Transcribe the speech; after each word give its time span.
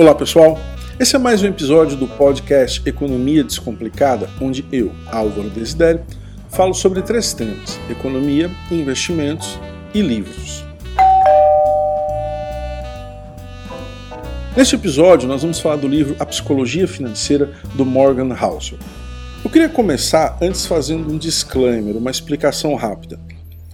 Olá 0.00 0.14
pessoal, 0.14 0.58
esse 0.98 1.14
é 1.14 1.18
mais 1.18 1.42
um 1.42 1.46
episódio 1.46 1.94
do 1.94 2.08
podcast 2.08 2.80
Economia 2.88 3.44
Descomplicada, 3.44 4.30
onde 4.40 4.64
eu, 4.72 4.90
Álvaro 5.12 5.50
Desidério, 5.50 6.00
falo 6.48 6.72
sobre 6.72 7.02
três 7.02 7.34
temas: 7.34 7.78
economia, 7.90 8.50
investimentos 8.70 9.58
e 9.92 10.00
livros. 10.00 10.64
Neste 14.56 14.74
episódio, 14.74 15.28
nós 15.28 15.42
vamos 15.42 15.60
falar 15.60 15.76
do 15.76 15.86
livro 15.86 16.16
A 16.18 16.24
Psicologia 16.24 16.88
Financeira 16.88 17.52
do 17.74 17.84
Morgan 17.84 18.34
Housel. 18.34 18.78
Eu 19.44 19.50
queria 19.50 19.68
começar 19.68 20.38
antes 20.40 20.64
fazendo 20.64 21.12
um 21.12 21.18
disclaimer, 21.18 21.94
uma 21.94 22.10
explicação 22.10 22.74
rápida. 22.74 23.20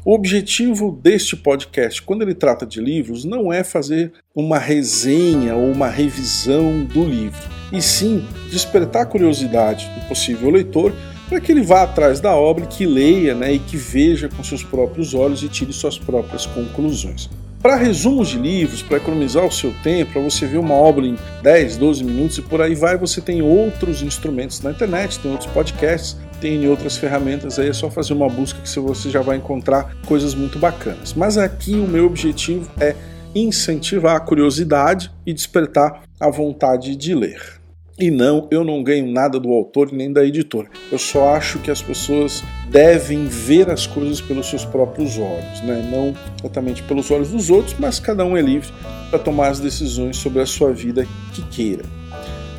O 0.07 0.15
objetivo 0.15 0.93
deste 1.03 1.37
podcast, 1.37 2.01
quando 2.01 2.23
ele 2.23 2.33
trata 2.33 2.65
de 2.65 2.81
livros, 2.81 3.25
não 3.25 3.53
é 3.53 3.65
fazer 3.65 4.13
uma 4.33 4.57
resenha 4.57 5.57
ou 5.57 5.73
uma 5.73 5.89
revisão 5.89 6.85
do 6.85 7.05
livro, 7.05 7.43
e 7.73 7.83
sim 7.83 8.25
despertar 8.49 9.03
a 9.03 9.07
curiosidade 9.07 9.91
do 9.99 10.07
possível 10.07 10.49
leitor 10.49 10.95
para 11.29 11.41
que 11.41 11.51
ele 11.51 11.61
vá 11.61 11.83
atrás 11.83 12.21
da 12.21 12.37
obra, 12.37 12.67
que 12.67 12.87
leia 12.87 13.35
né, 13.35 13.55
e 13.55 13.59
que 13.59 13.77
veja 13.77 14.29
com 14.29 14.45
seus 14.45 14.63
próprios 14.63 15.13
olhos 15.13 15.43
e 15.43 15.49
tire 15.49 15.73
suas 15.73 15.99
próprias 15.99 16.47
conclusões. 16.47 17.29
Para 17.67 17.75
resumos 17.75 18.29
de 18.29 18.39
livros, 18.39 18.81
para 18.81 18.99
economizar 18.99 19.45
o 19.45 19.51
seu 19.51 19.75
tempo, 19.83 20.13
para 20.13 20.23
você 20.23 20.47
ver 20.47 20.59
uma 20.59 20.75
obra 20.75 21.05
em 21.05 21.19
10, 21.43 21.77
12 21.79 22.05
minutos 22.05 22.39
e 22.39 22.43
por 22.43 22.63
aí 22.63 22.77
vai, 22.77 22.97
você 22.97 23.21
tem 23.21 23.43
outros 23.43 24.03
instrumentos 24.03 24.61
na 24.61 24.71
internet, 24.71 25.19
tem 25.19 25.33
outros 25.33 25.51
podcasts 25.51 26.17
tem 26.41 26.69
outras 26.69 26.97
ferramentas 26.97 27.59
aí, 27.59 27.69
é 27.69 27.73
só 27.73 27.91
fazer 27.91 28.13
uma 28.13 28.29
busca 28.29 28.61
que 28.61 28.79
você 28.79 29.11
já 29.11 29.21
vai 29.21 29.39
encontrar 29.39 29.97
coisas 30.07 30.33
muito 30.33 30.61
bacanas. 30.61 31.13
Mas 31.13 31.37
aqui 31.37 31.75
o 31.75 31.89
meu 31.89 32.07
objetivo 32.07 32.71
é 32.79 32.95
incentivar 33.35 34.15
a 34.15 34.21
curiosidade 34.21 35.11
e 35.27 35.35
despertar 35.35 36.03
a 36.21 36.31
vontade 36.31 36.95
de 36.95 37.17
ler. 37.17 37.56
E 37.99 38.11
não, 38.11 38.47
eu 38.51 38.63
não 38.63 38.83
ganho 38.83 39.11
nada 39.11 39.41
do 39.41 39.51
autor 39.51 39.91
nem 39.91 40.13
da 40.13 40.23
editora. 40.23 40.69
Eu 40.93 40.99
só 40.99 41.35
acho 41.35 41.59
que 41.61 41.71
as 41.71 41.81
pessoas 41.81 42.45
devem 42.69 43.27
ver 43.27 43.71
as 43.71 43.87
coisas 43.87 44.21
pelos 44.21 44.51
seus 44.51 44.67
próprios 44.67 45.17
olhos, 45.17 45.63
né? 45.63 45.89
não 45.91 46.15
exatamente 46.39 46.83
pelos 46.83 47.11
olhos 47.11 47.31
dos 47.31 47.49
outros, 47.49 47.75
mas 47.79 47.99
cada 47.99 48.23
um 48.23 48.37
é 48.37 48.43
livre 48.43 48.69
para 49.09 49.19
tomar 49.19 49.49
as 49.49 49.61
decisões 49.61 50.19
sobre 50.19 50.43
a 50.43 50.47
sua 50.47 50.75
vida 50.75 51.07
que 51.33 51.43
queira. 51.49 51.85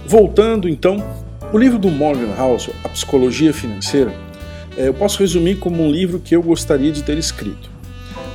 Voltando 0.08 0.67
então 0.67 1.03
o 1.53 1.58
livro 1.58 1.77
do 1.77 1.91
Morgan 1.91 2.33
Housel, 2.35 2.73
A 2.83 2.89
Psicologia 2.89 3.53
Financeira, 3.53 4.11
é, 4.75 4.88
eu 4.88 4.93
posso 4.93 5.19
resumir 5.19 5.58
como 5.58 5.83
um 5.83 5.91
livro 5.91 6.19
que 6.19 6.35
eu 6.35 6.41
gostaria 6.41 6.91
de 6.91 7.03
ter 7.03 7.17
escrito. 7.17 7.69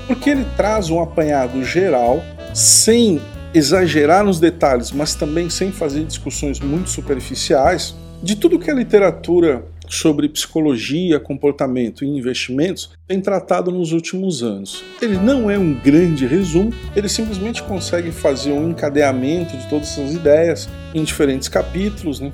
Porque 0.06 0.30
ele 0.30 0.46
traz 0.56 0.88
um 0.88 1.00
apanhado 1.00 1.64
geral, 1.64 2.22
sem 2.54 3.20
exagerar 3.54 4.24
nos 4.24 4.40
detalhes, 4.40 4.92
mas 4.92 5.14
também 5.14 5.50
sem 5.50 5.70
fazer 5.70 6.04
discussões 6.04 6.60
muito 6.60 6.90
superficiais, 6.90 7.94
de 8.22 8.36
tudo 8.36 8.58
que 8.58 8.70
a 8.70 8.74
literatura 8.74 9.64
sobre 9.88 10.28
psicologia, 10.28 11.20
comportamento 11.20 12.04
e 12.04 12.08
investimentos 12.08 12.90
tem 13.06 13.20
tratado 13.20 13.70
nos 13.70 13.92
últimos 13.92 14.42
anos. 14.42 14.82
Ele 15.02 15.18
não 15.18 15.50
é 15.50 15.58
um 15.58 15.74
grande 15.74 16.26
resumo, 16.26 16.72
ele 16.96 17.08
simplesmente 17.08 17.62
consegue 17.62 18.10
fazer 18.10 18.52
um 18.52 18.70
encadeamento 18.70 19.56
de 19.56 19.68
todas 19.68 19.88
essas 19.88 20.14
ideias 20.14 20.68
em 20.94 21.04
diferentes 21.04 21.48
capítulos, 21.48 22.20
né? 22.20 22.32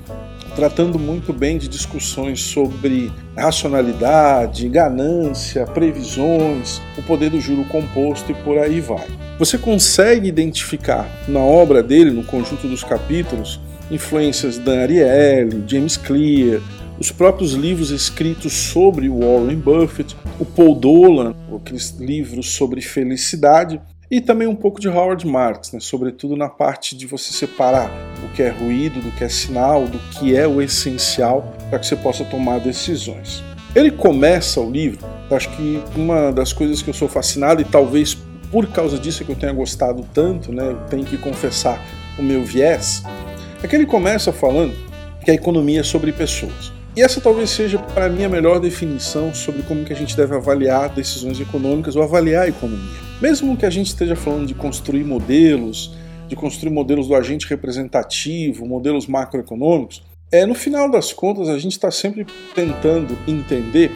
Tratando 0.49 0.99
muito 0.99 1.31
bem 1.31 1.57
de 1.57 1.67
discussões 1.67 2.41
sobre 2.41 3.11
racionalidade, 3.35 4.67
ganância, 4.67 5.65
previsões, 5.65 6.81
o 6.97 7.03
poder 7.03 7.29
do 7.29 7.39
juro 7.39 7.63
composto 7.65 8.31
e 8.31 8.35
por 8.35 8.57
aí 8.57 8.81
vai. 8.81 9.07
Você 9.37 9.57
consegue 9.57 10.27
identificar 10.27 11.07
na 11.27 11.39
obra 11.39 11.81
dele, 11.81 12.11
no 12.11 12.23
conjunto 12.23 12.67
dos 12.67 12.83
capítulos, 12.83 13.59
influências 13.89 14.57
da 14.57 14.81
Ariely, 14.81 15.63
James 15.65 15.97
Clear, 15.97 16.61
os 16.99 17.11
próprios 17.11 17.53
livros 17.53 17.91
escritos 17.91 18.51
sobre 18.51 19.07
Warren 19.07 19.55
Buffett, 19.55 20.15
o 20.37 20.45
Paul 20.45 20.75
Dolan, 20.75 21.33
aqueles 21.55 21.91
livros 21.91 22.51
sobre 22.51 22.81
felicidade, 22.81 23.79
e 24.11 24.19
também 24.19 24.47
um 24.47 24.55
pouco 24.55 24.81
de 24.81 24.89
Howard 24.89 25.25
Marks, 25.27 25.71
né, 25.71 25.79
sobretudo 25.79 26.35
na 26.35 26.49
parte 26.49 26.95
de 26.95 27.05
você 27.05 27.31
separar 27.31 27.91
o 28.23 28.33
que 28.33 28.41
é 28.41 28.49
ruído, 28.49 29.01
do 29.01 29.11
que 29.11 29.23
é 29.23 29.29
sinal, 29.29 29.85
do 29.87 29.99
que 30.11 30.35
é 30.35 30.47
o 30.47 30.61
essencial 30.61 31.53
para 31.69 31.77
que 31.77 31.85
você 31.85 31.95
possa 31.95 32.25
tomar 32.25 32.59
decisões. 32.59 33.43
Ele 33.75 33.91
começa 33.91 34.59
o 34.59 34.69
livro, 34.69 35.05
acho 35.29 35.49
que 35.55 35.79
uma 35.95 36.31
das 36.31 36.51
coisas 36.51 36.81
que 36.81 36.89
eu 36.89 36.93
sou 36.93 37.07
fascinado 37.07 37.61
e 37.61 37.65
talvez 37.65 38.17
por 38.51 38.65
causa 38.67 38.97
disso 38.97 39.21
é 39.21 39.25
que 39.27 39.31
eu 39.31 39.35
tenha 39.35 39.53
gostado 39.53 40.03
tanto, 40.11 40.51
né, 40.51 40.71
eu 40.71 40.77
tenho 40.89 41.05
que 41.05 41.17
confessar 41.17 41.79
o 42.17 42.23
meu 42.23 42.43
viés, 42.43 43.03
é 43.61 43.67
que 43.67 43.75
ele 43.75 43.85
começa 43.85 44.33
falando 44.33 44.73
que 45.23 45.29
a 45.29 45.35
economia 45.35 45.81
é 45.81 45.83
sobre 45.83 46.11
pessoas. 46.11 46.71
E 46.95 47.01
essa 47.01 47.21
talvez 47.21 47.51
seja 47.51 47.77
para 47.77 48.09
mim 48.09 48.23
a 48.23 48.29
melhor 48.29 48.59
definição 48.59 49.31
sobre 49.35 49.61
como 49.61 49.85
que 49.85 49.93
a 49.93 49.95
gente 49.95 50.17
deve 50.17 50.35
avaliar 50.35 50.89
decisões 50.89 51.39
econômicas 51.39 51.95
ou 51.95 52.01
avaliar 52.01 52.45
a 52.45 52.49
economia. 52.49 53.08
Mesmo 53.21 53.57
que 53.57 53.65
a 53.65 53.69
gente 53.69 53.87
esteja 53.87 54.15
falando 54.15 54.47
de 54.47 54.53
construir 54.53 55.03
modelos, 55.03 55.93
de 56.27 56.35
construir 56.35 56.71
modelos 56.71 57.07
do 57.07 57.15
agente 57.15 57.47
representativo, 57.47 58.65
modelos 58.65 59.07
macroeconômicos, 59.07 60.03
é 60.31 60.45
no 60.45 60.55
final 60.55 60.89
das 60.89 61.11
contas 61.11 61.49
a 61.49 61.57
gente 61.57 61.73
está 61.73 61.91
sempre 61.91 62.25
tentando 62.55 63.17
entender 63.27 63.91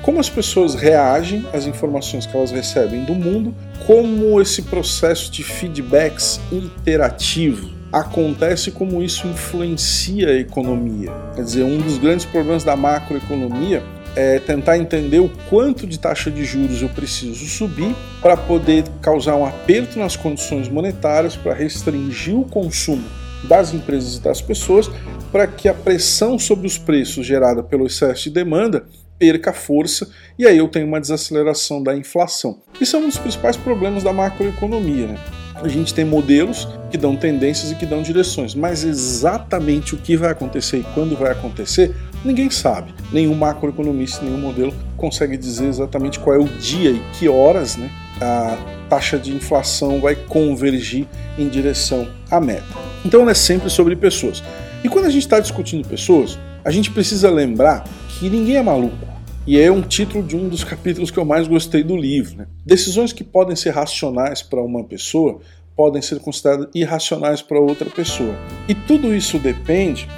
como 0.00 0.18
as 0.18 0.28
pessoas 0.28 0.74
reagem 0.74 1.46
às 1.52 1.66
informações 1.66 2.26
que 2.26 2.36
elas 2.36 2.50
recebem 2.50 3.04
do 3.04 3.14
mundo, 3.14 3.54
como 3.86 4.40
esse 4.40 4.62
processo 4.62 5.30
de 5.30 5.44
feedbacks 5.44 6.40
interativo 6.50 7.70
acontece, 7.92 8.70
como 8.70 9.02
isso 9.02 9.26
influencia 9.26 10.28
a 10.28 10.38
economia. 10.38 11.12
Quer 11.34 11.44
dizer, 11.44 11.62
um 11.62 11.78
dos 11.78 11.98
grandes 11.98 12.24
problemas 12.24 12.64
da 12.64 12.74
macroeconomia 12.74 13.82
é 14.14 14.38
tentar 14.38 14.78
entender 14.78 15.20
o 15.20 15.28
quanto 15.48 15.86
de 15.86 15.98
taxa 15.98 16.30
de 16.30 16.44
juros 16.44 16.82
eu 16.82 16.88
preciso 16.88 17.46
subir 17.46 17.94
para 18.20 18.36
poder 18.36 18.84
causar 19.00 19.36
um 19.36 19.46
aperto 19.46 19.98
nas 19.98 20.16
condições 20.16 20.68
monetárias, 20.68 21.36
para 21.36 21.54
restringir 21.54 22.38
o 22.38 22.44
consumo 22.44 23.04
das 23.44 23.74
empresas 23.74 24.16
e 24.16 24.20
das 24.20 24.40
pessoas, 24.40 24.90
para 25.30 25.46
que 25.46 25.68
a 25.68 25.74
pressão 25.74 26.38
sobre 26.38 26.66
os 26.66 26.78
preços 26.78 27.26
gerada 27.26 27.62
pelo 27.62 27.86
excesso 27.86 28.24
de 28.24 28.30
demanda 28.30 28.84
perca 29.18 29.52
força 29.52 30.08
e 30.38 30.46
aí 30.46 30.58
eu 30.58 30.68
tenho 30.68 30.86
uma 30.86 31.00
desaceleração 31.00 31.82
da 31.82 31.96
inflação. 31.96 32.60
Isso 32.80 32.96
é 32.96 32.98
um 32.98 33.06
dos 33.06 33.18
principais 33.18 33.56
problemas 33.56 34.02
da 34.02 34.12
macroeconomia. 34.12 35.06
Né? 35.06 35.18
A 35.54 35.68
gente 35.68 35.94
tem 35.94 36.04
modelos 36.04 36.66
que 36.90 36.98
dão 36.98 37.16
tendências 37.16 37.70
e 37.70 37.76
que 37.76 37.86
dão 37.86 38.02
direções, 38.02 38.52
mas 38.52 38.82
exatamente 38.82 39.94
o 39.94 39.98
que 39.98 40.16
vai 40.16 40.30
acontecer 40.30 40.78
e 40.78 40.86
quando 40.94 41.16
vai 41.16 41.30
acontecer 41.30 41.94
Ninguém 42.24 42.50
sabe. 42.50 42.94
Nenhum 43.12 43.34
macroeconomista, 43.34 44.24
nenhum 44.24 44.38
modelo 44.38 44.72
consegue 44.96 45.36
dizer 45.36 45.66
exatamente 45.66 46.20
qual 46.20 46.36
é 46.36 46.38
o 46.38 46.44
dia 46.44 46.90
e 46.90 47.02
que 47.18 47.28
horas 47.28 47.76
né, 47.76 47.90
a 48.20 48.56
taxa 48.88 49.18
de 49.18 49.34
inflação 49.34 50.00
vai 50.00 50.14
convergir 50.14 51.06
em 51.36 51.48
direção 51.48 52.08
à 52.30 52.40
meta. 52.40 52.64
Então 53.04 53.28
é 53.28 53.34
sempre 53.34 53.68
sobre 53.68 53.96
pessoas. 53.96 54.42
E 54.84 54.88
quando 54.88 55.06
a 55.06 55.10
gente 55.10 55.22
está 55.22 55.40
discutindo 55.40 55.86
pessoas, 55.86 56.38
a 56.64 56.70
gente 56.70 56.90
precisa 56.90 57.30
lembrar 57.30 57.84
que 58.08 58.30
ninguém 58.30 58.56
é 58.56 58.62
maluco. 58.62 59.12
E 59.44 59.58
é 59.58 59.72
um 59.72 59.82
título 59.82 60.22
de 60.22 60.36
um 60.36 60.48
dos 60.48 60.62
capítulos 60.62 61.10
que 61.10 61.18
eu 61.18 61.24
mais 61.24 61.48
gostei 61.48 61.82
do 61.82 61.96
livro. 61.96 62.36
Né? 62.36 62.46
Decisões 62.64 63.12
que 63.12 63.24
podem 63.24 63.56
ser 63.56 63.70
racionais 63.70 64.40
para 64.40 64.62
uma 64.62 64.84
pessoa 64.84 65.40
podem 65.74 66.00
ser 66.00 66.20
consideradas 66.20 66.68
irracionais 66.74 67.42
para 67.42 67.58
outra 67.58 67.88
pessoa. 67.90 68.36
E 68.68 68.74
tudo 68.74 69.12
isso 69.12 69.38
depende 69.38 70.08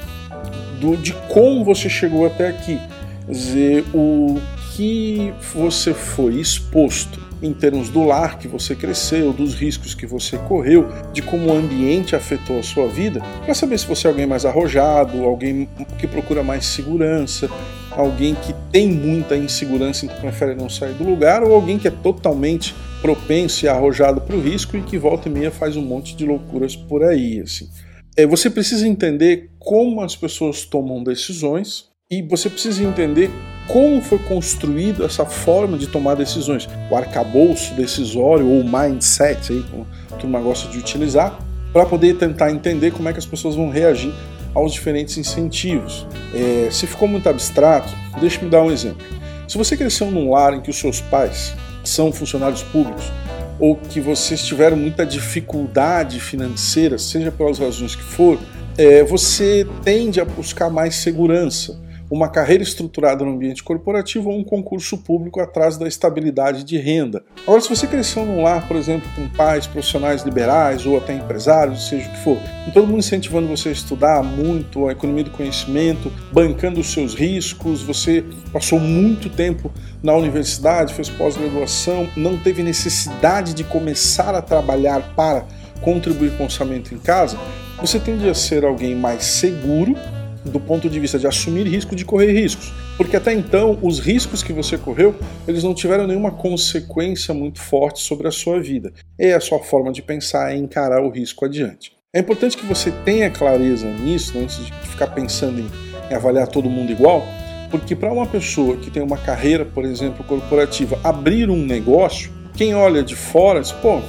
do, 0.81 0.97
de 0.97 1.13
como 1.29 1.65
você 1.65 1.89
chegou 1.89 2.27
até 2.27 2.49
aqui. 2.49 2.79
Quer 3.27 3.33
dizer, 3.33 3.85
o 3.95 4.39
que 4.75 5.33
você 5.55 5.95
foi 5.95 6.35
exposto 6.41 7.23
em 7.41 7.53
termos 7.53 7.89
do 7.89 8.03
lar 8.03 8.39
que 8.39 8.49
você 8.49 8.75
cresceu, 8.75 9.33
dos 9.33 9.55
riscos 9.55 9.95
que 9.95 10.07
você 10.07 10.37
correu, 10.37 10.89
de 11.13 11.23
como 11.23 11.49
o 11.49 11.57
ambiente 11.57 12.17
afetou 12.17 12.59
a 12.59 12.63
sua 12.63 12.89
vida, 12.89 13.21
para 13.45 13.55
saber 13.55 13.79
se 13.79 13.87
você 13.87 14.07
é 14.07 14.11
alguém 14.11 14.27
mais 14.27 14.45
arrojado, 14.45 15.25
alguém 15.25 15.69
que 15.99 16.07
procura 16.07 16.43
mais 16.43 16.65
segurança, 16.65 17.49
alguém 17.91 18.35
que 18.35 18.55
tem 18.73 18.89
muita 18.89 19.37
insegurança 19.37 20.07
e 20.07 20.09
prefere 20.09 20.55
não 20.55 20.69
sair 20.69 20.95
do 20.95 21.05
lugar, 21.05 21.43
ou 21.43 21.55
alguém 21.55 21.79
que 21.79 21.87
é 21.87 21.93
totalmente 21.93 22.75
propenso 23.01 23.65
e 23.65 23.69
arrojado 23.69 24.23
para 24.23 24.35
o 24.35 24.41
risco 24.41 24.77
e 24.77 24.83
que 24.83 24.99
volta 24.99 25.29
e 25.29 25.33
meia 25.33 25.51
faz 25.51 25.77
um 25.77 25.83
monte 25.83 26.17
de 26.17 26.25
loucuras 26.25 26.75
por 26.75 27.05
aí, 27.05 27.41
assim 27.41 27.69
é, 28.17 28.27
você 28.27 28.49
precisa 28.49 28.87
entender 28.87 29.51
como 29.65 30.03
as 30.03 30.15
pessoas 30.15 30.65
tomam 30.65 31.03
decisões 31.03 31.87
e 32.11 32.23
você 32.23 32.51
precisa 32.51 32.85
entender 32.85 33.31
como 33.67 34.03
foi 34.03 34.19
construída 34.19 35.07
essa 35.07 35.25
forma 35.25 35.79
de 35.79 35.87
tomar 35.87 36.15
decisões. 36.15 36.69
O 36.91 36.95
arcabouço 36.95 37.75
decisório 37.75 38.47
ou 38.47 38.63
mindset, 38.63 39.53
aí, 39.53 39.65
como 39.71 39.87
a 40.13 40.17
turma 40.17 40.39
gosta 40.41 40.69
de 40.69 40.79
utilizar, 40.79 41.39
para 41.73 41.87
poder 41.87 42.19
tentar 42.19 42.53
entender 42.53 42.93
como 42.93 43.09
é 43.09 43.13
que 43.13 43.19
as 43.19 43.27
pessoas 43.27 43.57
vão 43.57 43.71
reagir 43.71 44.13
aos 44.55 44.73
diferentes 44.73 45.17
incentivos. 45.17 46.07
É, 46.35 46.69
se 46.71 46.87
ficou 46.87 47.09
muito 47.09 47.29
abstrato, 47.29 47.93
deixe-me 48.21 48.51
dar 48.51 48.63
um 48.63 48.71
exemplo. 48.71 49.05
Se 49.49 49.57
você 49.57 49.77
cresceu 49.77 50.11
num 50.11 50.31
lar 50.31 50.53
em 50.53 50.61
que 50.61 50.71
os 50.71 50.77
seus 50.77 51.01
pais 51.01 51.55
são 51.83 52.13
funcionários 52.13 52.63
públicos, 52.63 53.11
ou 53.59 53.77
que 53.77 54.01
vocês 54.01 54.45
tiveram 54.45 54.77
muita 54.77 55.07
dificuldade 55.07 56.21
financeira, 56.21 56.99
seja 56.99 57.33
pelas 57.33 57.59
razões 57.59 57.97
que 57.97 58.03
for, 58.03 58.39
é, 58.77 59.03
você 59.05 59.67
tende 59.83 60.21
a 60.21 60.25
buscar 60.25 60.71
mais 60.71 60.97
segurança 60.97 61.83
uma 62.11 62.29
carreira 62.29 62.63
estruturada 62.63 63.25
no 63.25 63.33
ambiente 63.33 63.63
corporativo 63.63 64.31
ou 64.31 64.39
um 64.39 64.45
concurso 64.45 64.99
público 64.99 65.41
atrás 65.41 65.77
da 65.77 65.89
estabilidade 65.89 66.63
de 66.63 66.79
renda. 66.79 67.25
Agora, 67.43 67.61
se 67.61 67.69
você 67.69 67.87
cresceu 67.87 68.25
num 68.25 68.43
lar, 68.43 68.69
por 68.69 68.77
exemplo, 68.77 69.09
com 69.17 69.29
pais 69.31 69.67
profissionais 69.67 70.23
liberais 70.23 70.87
ou 70.87 70.97
até 70.97 71.15
empresários, 71.15 71.89
seja 71.89 72.09
o 72.09 72.13
que 72.13 72.19
for, 72.19 72.39
com 72.65 72.71
todo 72.71 72.87
mundo 72.87 72.99
incentivando 72.99 73.49
você 73.49 73.71
a 73.71 73.73
estudar 73.73 74.23
muito 74.23 74.87
a 74.87 74.93
economia 74.93 75.25
do 75.25 75.31
conhecimento, 75.31 76.13
bancando 76.33 76.79
os 76.79 76.93
seus 76.93 77.15
riscos, 77.15 77.83
você 77.83 78.25
passou 78.53 78.79
muito 78.79 79.29
tempo 79.29 79.73
na 80.03 80.15
universidade, 80.15 80.95
fez 80.95 81.09
pós-graduação, 81.09 82.09
não 82.17 82.39
teve 82.39 82.63
necessidade 82.63 83.55
de 83.55 83.65
começar 83.65 84.35
a 84.35 84.43
trabalhar 84.43 85.15
para 85.17 85.47
contribuir 85.81 86.37
com 86.37 86.45
o 86.45 86.47
orçamento 86.47 86.95
em 86.95 86.99
casa, 86.99 87.37
você 87.87 88.01
tende 88.01 88.27
a 88.31 88.33
ser 88.33 88.65
alguém 88.65 88.95
mais 88.95 89.27
seguro 89.27 89.95
do 90.43 90.59
ponto 90.59 90.89
de 90.89 90.99
vista 90.99 91.19
de 91.19 91.27
assumir 91.27 91.67
risco, 91.67 91.95
de 91.95 92.03
correr 92.03 92.33
riscos. 92.33 92.73
Porque 92.97 93.15
até 93.15 93.31
então, 93.35 93.79
os 93.83 93.99
riscos 93.99 94.43
que 94.43 94.55
você 94.55 94.79
correu, 94.79 95.15
eles 95.47 95.63
não 95.63 95.75
tiveram 95.75 96.07
nenhuma 96.07 96.31
consequência 96.31 97.35
muito 97.35 97.61
forte 97.61 98.01
sobre 98.01 98.27
a 98.27 98.31
sua 98.31 98.59
vida. 98.59 98.91
E 99.19 99.33
a 99.33 99.41
sua 99.41 99.59
forma 99.59 99.93
de 99.93 100.01
pensar 100.01 100.51
é 100.51 100.57
encarar 100.57 101.03
o 101.03 101.11
risco 101.11 101.45
adiante. 101.45 101.93
É 102.11 102.21
importante 102.21 102.57
que 102.57 102.65
você 102.65 102.91
tenha 103.05 103.31
clareza 103.31 103.87
nisso, 103.87 104.35
né, 104.35 104.45
antes 104.45 104.65
de 104.65 104.73
ficar 104.89 105.09
pensando 105.09 105.61
em, 105.61 105.71
em 106.11 106.15
avaliar 106.15 106.49
todo 106.49 106.71
mundo 106.71 106.91
igual, 106.91 107.23
porque 107.71 107.95
para 107.95 108.11
uma 108.11 108.27
pessoa 108.27 108.79
que 108.79 108.91
tem 108.91 109.03
uma 109.03 109.19
carreira, 109.19 109.63
por 109.63 109.85
exemplo, 109.85 110.25
corporativa, 110.25 110.99
abrir 111.05 111.51
um 111.51 111.63
negócio, 111.67 112.33
quem 112.57 112.75
olha 112.75 113.03
de 113.03 113.15
fora 113.15 113.61
diz, 113.61 113.73
pô, 113.73 114.01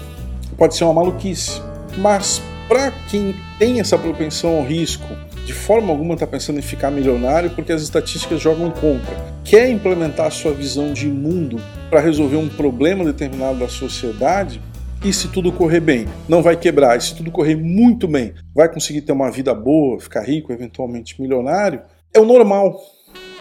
pode 0.57 0.77
ser 0.77 0.86
uma 0.86 0.94
maluquice. 0.94 1.62
Mas 1.98 2.42
para 2.68 2.92
quem 3.10 3.36
tem 3.60 3.80
essa 3.80 3.98
propensão 3.98 4.58
ao 4.58 4.64
risco, 4.64 5.08
de 5.46 5.54
forma 5.54 5.92
alguma 5.92 6.16
está 6.16 6.26
pensando 6.26 6.58
em 6.58 6.64
ficar 6.64 6.90
milionário 6.90 7.52
porque 7.52 7.72
as 7.72 7.82
estatísticas 7.82 8.42
jogam 8.42 8.72
contra. 8.72 9.16
Quer 9.44 9.70
implementar 9.70 10.26
a 10.26 10.32
sua 10.32 10.52
visão 10.52 10.92
de 10.92 11.08
mundo 11.08 11.62
para 11.90 12.00
resolver 12.00 12.38
um 12.38 12.50
problema 12.50 13.06
determinado 13.06 13.60
da 13.60 13.70
sociedade? 13.70 14.60
E 15.04 15.14
se 15.14 15.28
tudo 15.28 15.52
correr 15.52 15.82
bem, 15.82 16.08
não 16.28 16.42
vai 16.42 16.58
quebrar. 16.58 16.98
E 16.98 17.02
se 17.02 17.16
tudo 17.16 17.30
correr 17.30 17.56
muito 17.56 18.08
bem, 18.08 18.34
vai 18.56 18.68
conseguir 18.68 19.02
ter 19.02 19.12
uma 19.12 19.30
vida 19.30 19.54
boa, 19.54 20.00
ficar 20.00 20.24
rico, 20.24 20.52
eventualmente 20.52 21.22
milionário? 21.22 21.82
É 22.12 22.20
o 22.20 22.26
normal. 22.26 22.82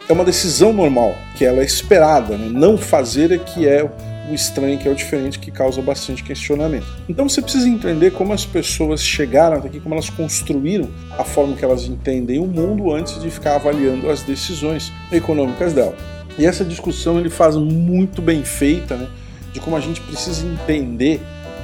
É 0.07 0.13
uma 0.13 0.25
decisão 0.25 0.75
normal, 0.75 1.15
que 1.39 1.43
ela 1.43 1.63
é 1.63 1.65
esperada. 1.65 2.37
Né? 2.37 2.51
Não 2.53 2.77
fazer 2.77 3.33
é 3.33 3.39
que 3.39 3.67
é 3.67 3.91
o 4.31 4.35
estranho, 4.35 4.79
que 4.79 4.89
é 4.89 4.91
o 4.91 4.95
diferente, 4.95 5.39
que 5.39 5.51
causa 5.51 5.81
bastante 5.83 6.23
questionamento. 6.23 6.87
Então 7.09 7.29
você 7.29 7.43
precisa 7.43 7.69
entender 7.69 8.13
como 8.13 8.33
as 8.33 8.45
pessoas 8.47 9.03
chegaram 9.03 9.59
até 9.59 9.69
aqui, 9.69 9.81
como 9.81 9.95
elas 9.95 10.11
construíram 10.11 10.89
a 11.19 11.25
forma 11.25 11.57
que 11.57 11.65
elas 11.65 11.85
entendem 11.85 12.39
o 12.39 12.47
mundo 12.47 12.93
antes 12.93 13.21
de 13.21 13.31
ficar 13.31 13.57
avaliando 13.57 14.11
as 14.11 14.23
decisões 14.23 14.93
econômicas 15.13 15.73
dela. 15.73 15.95
E 16.39 16.47
essa 16.47 16.65
discussão 16.65 17.19
ele 17.19 17.31
faz 17.31 17.57
muito 17.57 18.21
bem 18.21 18.45
feita, 18.45 18.97
né, 18.97 19.09
de 19.53 19.61
como 19.61 19.77
a 19.77 19.81
gente 19.81 20.01
precisa 20.01 20.45
entender 20.47 21.21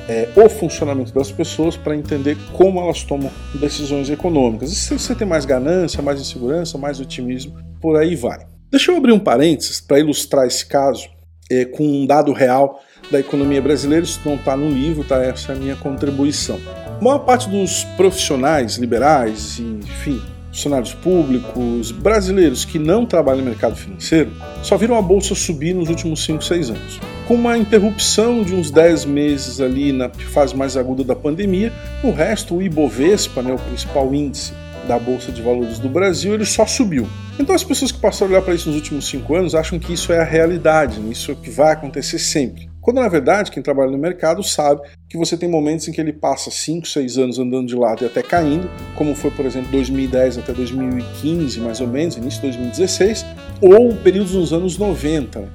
é, 0.09 0.29
o 0.37 0.49
funcionamento 0.49 1.13
das 1.13 1.31
pessoas 1.31 1.77
para 1.77 1.95
entender 1.97 2.37
como 2.53 2.81
elas 2.81 3.03
tomam 3.03 3.31
decisões 3.55 4.11
econômicas. 4.11 4.73
E 4.73 4.75
se 4.75 4.93
você 4.93 5.15
tem 5.15 5.27
mais 5.27 5.45
ganância, 5.45 6.03
mais 6.03 6.21
insegurança, 6.21 6.79
mais 6.79 7.01
otimismo, 7.01 7.57
por 7.81 7.97
aí 7.97 8.15
vai. 8.15 8.47
Deixa 8.71 8.93
eu 8.93 8.97
abrir 8.97 9.13
um 9.13 9.19
parênteses 9.19 9.81
para 9.81 9.99
ilustrar 9.99 10.47
esse 10.47 10.65
caso 10.67 11.09
é, 11.51 11.65
com 11.65 11.85
um 11.85 12.07
dado 12.07 12.33
real 12.33 12.81
da 13.11 13.19
economia 13.19 13.61
brasileira. 13.61 14.05
Isso 14.05 14.21
não 14.25 14.37
está 14.37 14.57
no 14.57 14.69
livro, 14.69 15.05
tá? 15.05 15.23
essa 15.23 15.53
é 15.53 15.57
a 15.57 15.59
minha 15.59 15.77
contribuição. 15.77 16.61
A 17.01 17.03
maior 17.03 17.21
parte 17.21 17.49
dos 17.49 17.85
profissionais 17.97 18.77
liberais, 18.77 19.59
enfim, 19.59 20.21
funcionários 20.51 20.95
públicos, 20.95 21.91
brasileiros 21.91 22.65
que 22.65 22.79
não 22.79 23.07
trabalham 23.07 23.41
no 23.41 23.47
mercado 23.47 23.75
financeiro, 23.75 24.31
só 24.63 24.77
viram 24.77 24.97
a 24.97 25.03
bolsa 25.03 25.35
subir 25.35 25.75
nos 25.75 25.89
últimos 25.89 26.25
5, 26.25 26.45
6 26.45 26.71
anos. 26.71 27.01
Com 27.27 27.35
uma 27.35 27.57
interrupção 27.57 28.43
de 28.43 28.55
uns 28.55 28.71
10 28.71 29.05
meses 29.05 29.61
ali 29.61 29.93
na 29.93 30.09
fase 30.09 30.55
mais 30.55 30.77
aguda 30.77 31.05
da 31.05 31.15
pandemia, 31.15 31.73
o 32.03 32.11
resto, 32.11 32.57
o 32.57 32.63
Ibovespa, 32.63 33.41
né, 33.41 33.53
o 33.53 33.59
principal 33.59 34.13
índice 34.15 34.53
da 34.91 34.99
Bolsa 34.99 35.31
de 35.31 35.41
Valores 35.41 35.79
do 35.79 35.89
Brasil, 35.89 36.35
ele 36.35 36.45
só 36.45 36.67
subiu. 36.67 37.07
Então 37.39 37.55
as 37.55 37.63
pessoas 37.63 37.93
que 37.93 38.01
passaram 38.01 38.27
a 38.27 38.35
olhar 38.35 38.45
para 38.45 38.55
isso 38.55 38.69
nos 38.69 38.75
últimos 38.75 39.09
cinco 39.09 39.37
anos 39.37 39.55
acham 39.55 39.79
que 39.79 39.93
isso 39.93 40.13
é 40.13 40.19
a 40.19 40.25
realidade, 40.25 40.99
né? 40.99 41.13
isso 41.13 41.31
é 41.31 41.35
o 41.35 41.37
que 41.37 41.49
vai 41.49 41.73
acontecer 41.73 42.19
sempre. 42.19 42.69
Quando 42.81 42.97
na 42.97 43.07
verdade 43.07 43.53
quem 43.53 43.63
trabalha 43.63 43.93
no 43.93 43.99
mercado 43.99 44.43
sabe 44.43 44.81
que 45.09 45.17
você 45.17 45.37
tem 45.37 45.49
momentos 45.49 45.87
em 45.87 45.93
que 45.93 46.01
ele 46.01 46.13
passa 46.13 46.51
5, 46.51 46.89
6 46.89 47.19
anos 47.19 47.39
andando 47.39 47.69
de 47.69 47.77
lado 47.77 48.03
e 48.03 48.07
até 48.07 48.21
caindo, 48.21 48.69
como 48.97 49.15
foi, 49.15 49.31
por 49.31 49.47
exemplo, 49.47 49.71
2010 49.71 50.39
até 50.39 50.53
2015, 50.53 51.61
mais 51.61 51.81
ou 51.81 51.87
menos, 51.87 52.17
início 52.17 52.41
de 52.41 52.49
2016, 52.49 53.25
ou 53.61 53.95
períodos 53.95 54.33
nos 54.33 54.53
anos 54.53 54.77
90. 54.77 55.49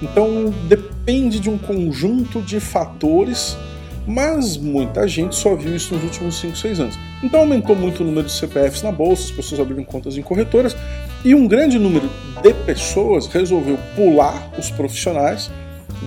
Então 0.00 0.50
depende 0.66 1.38
de 1.38 1.50
um 1.50 1.58
conjunto 1.58 2.40
de 2.40 2.58
fatores 2.58 3.54
mas 4.08 4.56
muita 4.56 5.06
gente 5.06 5.36
só 5.36 5.54
viu 5.54 5.76
isso 5.76 5.94
nos 5.94 6.02
últimos 6.02 6.40
5, 6.40 6.56
6 6.56 6.80
anos. 6.80 6.98
Então 7.22 7.40
aumentou 7.40 7.76
muito 7.76 8.02
o 8.02 8.06
número 8.06 8.26
de 8.26 8.32
CPFs 8.32 8.82
na 8.82 8.90
bolsa, 8.90 9.24
as 9.24 9.30
pessoas 9.30 9.60
abriram 9.60 9.84
contas 9.84 10.16
em 10.16 10.22
corretoras 10.22 10.74
e 11.22 11.34
um 11.34 11.46
grande 11.46 11.78
número 11.78 12.08
de 12.42 12.54
pessoas 12.64 13.26
resolveu 13.26 13.78
pular 13.94 14.50
os 14.58 14.70
profissionais, 14.70 15.50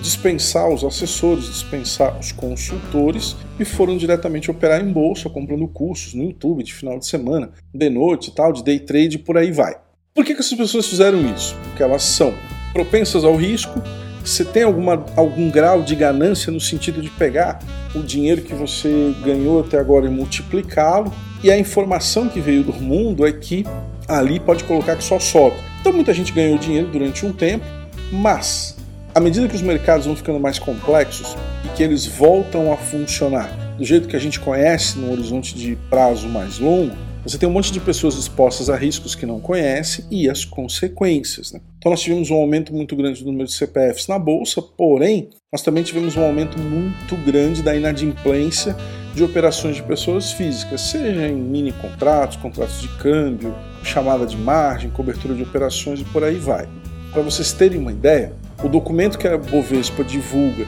dispensar 0.00 0.68
os 0.68 0.82
assessores, 0.82 1.44
dispensar 1.44 2.18
os 2.18 2.32
consultores 2.32 3.36
e 3.60 3.64
foram 3.64 3.96
diretamente 3.96 4.50
operar 4.50 4.80
em 4.80 4.92
bolsa, 4.92 5.30
comprando 5.30 5.68
cursos 5.68 6.12
no 6.14 6.24
YouTube 6.24 6.64
de 6.64 6.74
final 6.74 6.98
de 6.98 7.06
semana, 7.06 7.50
de 7.72 7.88
noite 7.88 8.30
e 8.30 8.34
tal, 8.34 8.52
de 8.52 8.64
day 8.64 8.80
trade 8.80 9.16
e 9.16 9.18
por 9.18 9.38
aí 9.38 9.52
vai. 9.52 9.76
Por 10.12 10.24
que, 10.24 10.34
que 10.34 10.40
essas 10.40 10.58
pessoas 10.58 10.86
fizeram 10.88 11.20
isso? 11.32 11.54
Porque 11.62 11.82
elas 11.82 12.02
são 12.02 12.34
propensas 12.72 13.22
ao 13.22 13.36
risco, 13.36 13.80
você 14.24 14.44
tem 14.44 14.62
alguma, 14.62 15.04
algum 15.16 15.50
grau 15.50 15.82
de 15.82 15.94
ganância 15.94 16.52
no 16.52 16.60
sentido 16.60 17.02
de 17.02 17.10
pegar 17.10 17.58
o 17.94 18.00
dinheiro 18.00 18.42
que 18.42 18.54
você 18.54 19.14
ganhou 19.22 19.60
até 19.60 19.78
agora 19.78 20.06
e 20.06 20.08
multiplicá-lo, 20.08 21.12
e 21.42 21.50
a 21.50 21.58
informação 21.58 22.28
que 22.28 22.40
veio 22.40 22.62
do 22.62 22.72
mundo 22.72 23.26
é 23.26 23.32
que 23.32 23.66
ali 24.06 24.38
pode 24.38 24.64
colocar 24.64 24.96
que 24.96 25.04
só 25.04 25.18
sobe. 25.18 25.56
Então 25.80 25.92
muita 25.92 26.14
gente 26.14 26.32
ganhou 26.32 26.56
dinheiro 26.58 26.88
durante 26.88 27.26
um 27.26 27.32
tempo, 27.32 27.64
mas 28.12 28.76
à 29.14 29.20
medida 29.20 29.48
que 29.48 29.56
os 29.56 29.62
mercados 29.62 30.06
vão 30.06 30.16
ficando 30.16 30.38
mais 30.38 30.58
complexos 30.58 31.36
e 31.64 31.68
que 31.68 31.82
eles 31.82 32.06
voltam 32.06 32.72
a 32.72 32.76
funcionar 32.76 33.50
do 33.76 33.84
jeito 33.84 34.06
que 34.06 34.16
a 34.16 34.20
gente 34.20 34.38
conhece 34.38 34.98
no 34.98 35.10
horizonte 35.12 35.54
de 35.54 35.76
prazo 35.90 36.28
mais 36.28 36.58
longo, 36.58 36.94
você 37.24 37.38
tem 37.38 37.48
um 37.48 37.52
monte 37.52 37.72
de 37.72 37.78
pessoas 37.78 38.16
expostas 38.16 38.68
a 38.68 38.76
riscos 38.76 39.14
que 39.14 39.24
não 39.24 39.38
conhece 39.38 40.04
e 40.10 40.28
as 40.28 40.44
consequências. 40.44 41.52
Né? 41.52 41.60
Então 41.78 41.90
nós 41.90 42.00
tivemos 42.00 42.30
um 42.30 42.34
aumento 42.34 42.74
muito 42.74 42.96
grande 42.96 43.22
do 43.22 43.30
número 43.30 43.46
de 43.46 43.54
CPFs 43.54 44.08
na 44.08 44.18
bolsa, 44.18 44.60
porém 44.60 45.30
nós 45.52 45.62
também 45.62 45.84
tivemos 45.84 46.16
um 46.16 46.22
aumento 46.22 46.58
muito 46.58 47.14
grande 47.24 47.62
da 47.62 47.76
inadimplência 47.76 48.76
de 49.14 49.22
operações 49.22 49.76
de 49.76 49.82
pessoas 49.82 50.32
físicas, 50.32 50.80
seja 50.80 51.28
em 51.28 51.36
mini 51.36 51.70
contratos, 51.72 52.36
contratos 52.38 52.80
de 52.80 52.88
câmbio, 52.96 53.54
chamada 53.84 54.26
de 54.26 54.36
margem, 54.36 54.90
cobertura 54.90 55.34
de 55.34 55.42
operações 55.42 56.00
e 56.00 56.04
por 56.04 56.24
aí 56.24 56.36
vai. 56.36 56.68
Para 57.12 57.22
vocês 57.22 57.52
terem 57.52 57.78
uma 57.78 57.92
ideia, 57.92 58.34
o 58.64 58.68
documento 58.68 59.18
que 59.18 59.28
a 59.28 59.36
Bovespa 59.36 60.02
divulga 60.02 60.66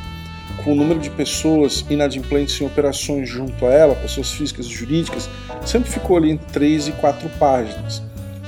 com 0.64 0.72
o 0.72 0.74
número 0.74 0.98
de 0.98 1.10
pessoas 1.10 1.84
inadimplentes 1.90 2.58
em 2.58 2.64
operações 2.64 3.28
junto 3.28 3.66
a 3.66 3.72
ela, 3.72 3.94
pessoas 3.94 4.32
físicas 4.32 4.66
e 4.66 4.70
jurídicas, 4.70 5.28
sempre 5.64 5.90
ficou 5.90 6.16
ali 6.16 6.30
entre 6.30 6.46
3 6.52 6.88
e 6.88 6.92
4 6.92 7.28
páginas. 7.38 8.02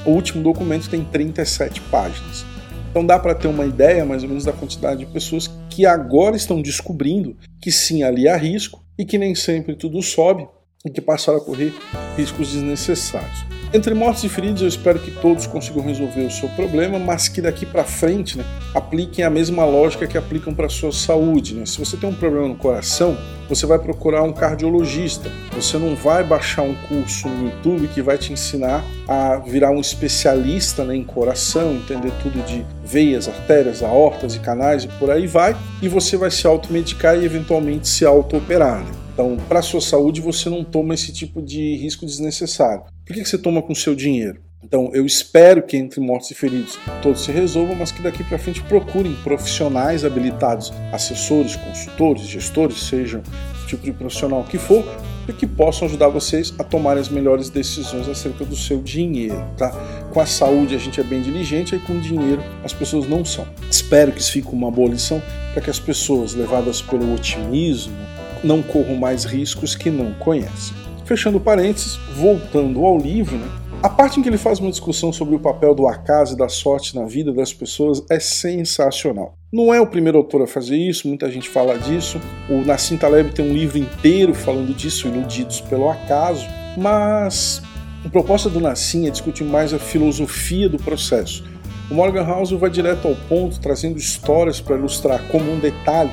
O 0.04 0.10
último 0.10 0.42
documento 0.42 0.88
tem 0.88 1.04
37 1.04 1.80
páginas. 1.82 2.46
Então 2.90 3.04
dá 3.04 3.18
para 3.18 3.34
ter 3.34 3.48
uma 3.48 3.66
ideia 3.66 4.06
mais 4.06 4.22
ou 4.22 4.28
menos 4.28 4.44
da 4.44 4.52
quantidade 4.52 5.00
de 5.00 5.06
pessoas 5.06 5.50
que 5.68 5.84
agora 5.84 6.34
estão 6.34 6.62
descobrindo 6.62 7.36
que 7.60 7.70
sim, 7.70 8.02
ali 8.02 8.26
há 8.26 8.36
risco 8.36 8.82
e 8.98 9.04
que 9.04 9.18
nem 9.18 9.34
sempre 9.34 9.76
tudo 9.76 10.00
sobe 10.00 10.48
e 10.84 10.90
que 10.90 11.02
passaram 11.02 11.38
a 11.38 11.44
correr 11.44 11.74
riscos 12.16 12.52
desnecessários. 12.52 13.55
Entre 13.74 13.92
mortos 13.94 14.22
e 14.22 14.28
feridos, 14.28 14.62
eu 14.62 14.68
espero 14.68 14.98
que 14.98 15.10
todos 15.10 15.46
consigam 15.46 15.82
resolver 15.82 16.22
o 16.22 16.30
seu 16.30 16.48
problema, 16.50 16.98
mas 16.98 17.28
que 17.28 17.42
daqui 17.42 17.66
para 17.66 17.82
frente 17.82 18.38
né, 18.38 18.44
apliquem 18.72 19.24
a 19.24 19.30
mesma 19.30 19.64
lógica 19.64 20.06
que 20.06 20.16
aplicam 20.16 20.54
para 20.54 20.66
a 20.66 20.68
sua 20.68 20.92
saúde. 20.92 21.54
Né? 21.54 21.66
Se 21.66 21.78
você 21.78 21.96
tem 21.96 22.08
um 22.08 22.14
problema 22.14 22.46
no 22.46 22.54
coração, 22.54 23.18
você 23.48 23.66
vai 23.66 23.78
procurar 23.78 24.22
um 24.22 24.32
cardiologista. 24.32 25.30
Você 25.52 25.78
não 25.78 25.96
vai 25.96 26.22
baixar 26.22 26.62
um 26.62 26.74
curso 26.88 27.28
no 27.28 27.50
YouTube 27.50 27.88
que 27.88 28.00
vai 28.00 28.16
te 28.16 28.32
ensinar 28.32 28.84
a 29.08 29.36
virar 29.36 29.72
um 29.72 29.80
especialista 29.80 30.84
né, 30.84 30.94
em 30.94 31.04
coração, 31.04 31.72
entender 31.72 32.12
tudo 32.22 32.44
de 32.46 32.64
veias, 32.84 33.28
artérias, 33.28 33.82
aortas 33.82 34.36
e 34.36 34.38
canais 34.38 34.84
e 34.84 34.88
por 34.88 35.10
aí 35.10 35.26
vai, 35.26 35.56
e 35.82 35.88
você 35.88 36.16
vai 36.16 36.30
se 36.30 36.46
automedicar 36.46 37.16
e 37.16 37.24
eventualmente 37.24 37.88
se 37.88 38.04
auto-operar. 38.04 38.78
Né? 38.78 39.05
Então, 39.16 39.38
para 39.48 39.60
a 39.60 39.62
sua 39.62 39.80
saúde, 39.80 40.20
você 40.20 40.50
não 40.50 40.62
toma 40.62 40.92
esse 40.92 41.10
tipo 41.10 41.40
de 41.40 41.74
risco 41.76 42.04
desnecessário. 42.04 42.82
Por 43.06 43.14
que 43.14 43.24
você 43.24 43.38
toma 43.38 43.62
com 43.62 43.72
o 43.72 43.76
seu 43.76 43.94
dinheiro? 43.94 44.42
Então 44.62 44.90
eu 44.92 45.06
espero 45.06 45.62
que 45.62 45.76
entre 45.76 46.00
mortos 46.00 46.30
e 46.32 46.34
feridos 46.34 46.76
todos 47.00 47.22
se 47.22 47.30
resolvam, 47.30 47.76
mas 47.76 47.92
que 47.92 48.02
daqui 48.02 48.24
para 48.24 48.36
frente 48.36 48.60
procurem 48.64 49.14
profissionais 49.22 50.04
habilitados, 50.04 50.72
assessores, 50.92 51.54
consultores, 51.54 52.26
gestores, 52.26 52.82
sejam 52.82 53.22
o 53.62 53.66
tipo 53.66 53.84
de 53.84 53.92
profissional 53.92 54.42
que 54.42 54.58
for, 54.58 54.84
e 55.28 55.32
que 55.32 55.46
possam 55.46 55.86
ajudar 55.86 56.08
vocês 56.08 56.52
a 56.58 56.64
tomar 56.64 56.98
as 56.98 57.08
melhores 57.08 57.48
decisões 57.48 58.08
acerca 58.08 58.44
do 58.44 58.56
seu 58.56 58.82
dinheiro, 58.82 59.42
tá? 59.56 59.70
Com 60.12 60.20
a 60.20 60.26
saúde 60.26 60.74
a 60.74 60.78
gente 60.78 61.00
é 61.00 61.04
bem 61.04 61.22
diligente, 61.22 61.74
e 61.74 61.78
com 61.78 61.94
o 61.94 62.00
dinheiro 62.00 62.42
as 62.64 62.72
pessoas 62.72 63.08
não 63.08 63.24
são. 63.24 63.46
Espero 63.70 64.12
que 64.12 64.20
isso 64.20 64.32
fique 64.32 64.48
uma 64.52 64.70
boa 64.70 64.90
lição 64.90 65.22
para 65.52 65.62
que 65.62 65.70
as 65.70 65.78
pessoas 65.78 66.34
levadas 66.34 66.82
pelo 66.82 67.14
otimismo 67.14 67.96
não 68.42 68.62
corram 68.62 68.96
mais 68.96 69.24
riscos 69.24 69.74
que 69.74 69.90
não 69.90 70.12
conhecem. 70.14 70.74
Fechando 71.04 71.40
parênteses, 71.40 71.96
voltando 72.16 72.84
ao 72.84 72.98
livro, 72.98 73.36
né? 73.36 73.48
A 73.82 73.88
parte 73.88 74.18
em 74.18 74.22
que 74.22 74.28
ele 74.28 74.38
faz 74.38 74.58
uma 74.58 74.70
discussão 74.70 75.12
sobre 75.12 75.36
o 75.36 75.38
papel 75.38 75.74
do 75.74 75.86
acaso 75.86 76.34
e 76.34 76.36
da 76.36 76.48
sorte 76.48 76.96
na 76.96 77.04
vida 77.04 77.32
das 77.32 77.52
pessoas 77.52 78.02
é 78.10 78.18
sensacional. 78.18 79.34
Não 79.52 79.72
é 79.72 79.80
o 79.80 79.86
primeiro 79.86 80.18
autor 80.18 80.42
a 80.42 80.46
fazer 80.46 80.76
isso, 80.76 81.06
muita 81.06 81.30
gente 81.30 81.48
fala 81.48 81.78
disso. 81.78 82.20
O 82.48 82.64
Nassim 82.64 82.96
Taleb 82.96 83.32
tem 83.32 83.48
um 83.48 83.52
livro 83.52 83.78
inteiro 83.78 84.34
falando 84.34 84.74
disso, 84.74 85.06
Iludidos 85.06 85.60
pelo 85.60 85.88
Acaso, 85.88 86.46
mas 86.76 87.62
a 88.04 88.08
proposta 88.08 88.48
do 88.48 88.60
Nassim 88.60 89.06
é 89.06 89.10
discutir 89.10 89.44
mais 89.44 89.72
a 89.72 89.78
filosofia 89.78 90.68
do 90.68 90.78
processo. 90.78 91.44
O 91.90 91.94
Morgan 91.94 92.26
Housel 92.26 92.58
vai 92.58 92.70
direto 92.70 93.06
ao 93.06 93.14
ponto, 93.28 93.60
trazendo 93.60 93.98
histórias 93.98 94.60
para 94.60 94.76
ilustrar 94.76 95.22
como 95.28 95.52
um 95.52 95.60
detalhe 95.60 96.10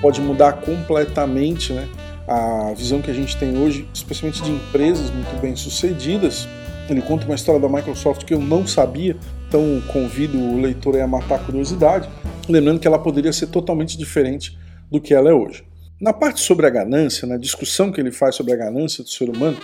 pode 0.00 0.20
mudar 0.20 0.54
completamente 0.54 1.72
né, 1.72 1.88
a 2.26 2.72
visão 2.74 3.00
que 3.00 3.10
a 3.10 3.14
gente 3.14 3.36
tem 3.36 3.56
hoje, 3.56 3.88
especialmente 3.92 4.42
de 4.42 4.50
empresas 4.50 5.10
muito 5.10 5.40
bem 5.40 5.54
sucedidas, 5.54 6.48
ele 6.88 7.02
conta 7.02 7.24
uma 7.24 7.34
história 7.34 7.60
da 7.60 7.68
Microsoft 7.68 8.24
que 8.24 8.34
eu 8.34 8.40
não 8.40 8.66
sabia, 8.66 9.16
então 9.48 9.82
convido 9.88 10.38
o 10.38 10.60
leitor 10.60 10.98
a 11.00 11.06
matar 11.06 11.36
a 11.36 11.38
curiosidade, 11.38 12.08
lembrando 12.48 12.80
que 12.80 12.86
ela 12.86 12.98
poderia 12.98 13.32
ser 13.32 13.48
totalmente 13.48 13.98
diferente 13.98 14.56
do 14.90 15.00
que 15.00 15.12
ela 15.12 15.30
é 15.30 15.32
hoje. 15.32 15.64
Na 16.00 16.12
parte 16.12 16.40
sobre 16.40 16.66
a 16.66 16.70
ganância, 16.70 17.26
na 17.26 17.36
discussão 17.36 17.90
que 17.90 18.00
ele 18.00 18.12
faz 18.12 18.34
sobre 18.34 18.52
a 18.52 18.56
ganância 18.56 19.02
do 19.02 19.10
ser 19.10 19.28
humano, 19.28 19.56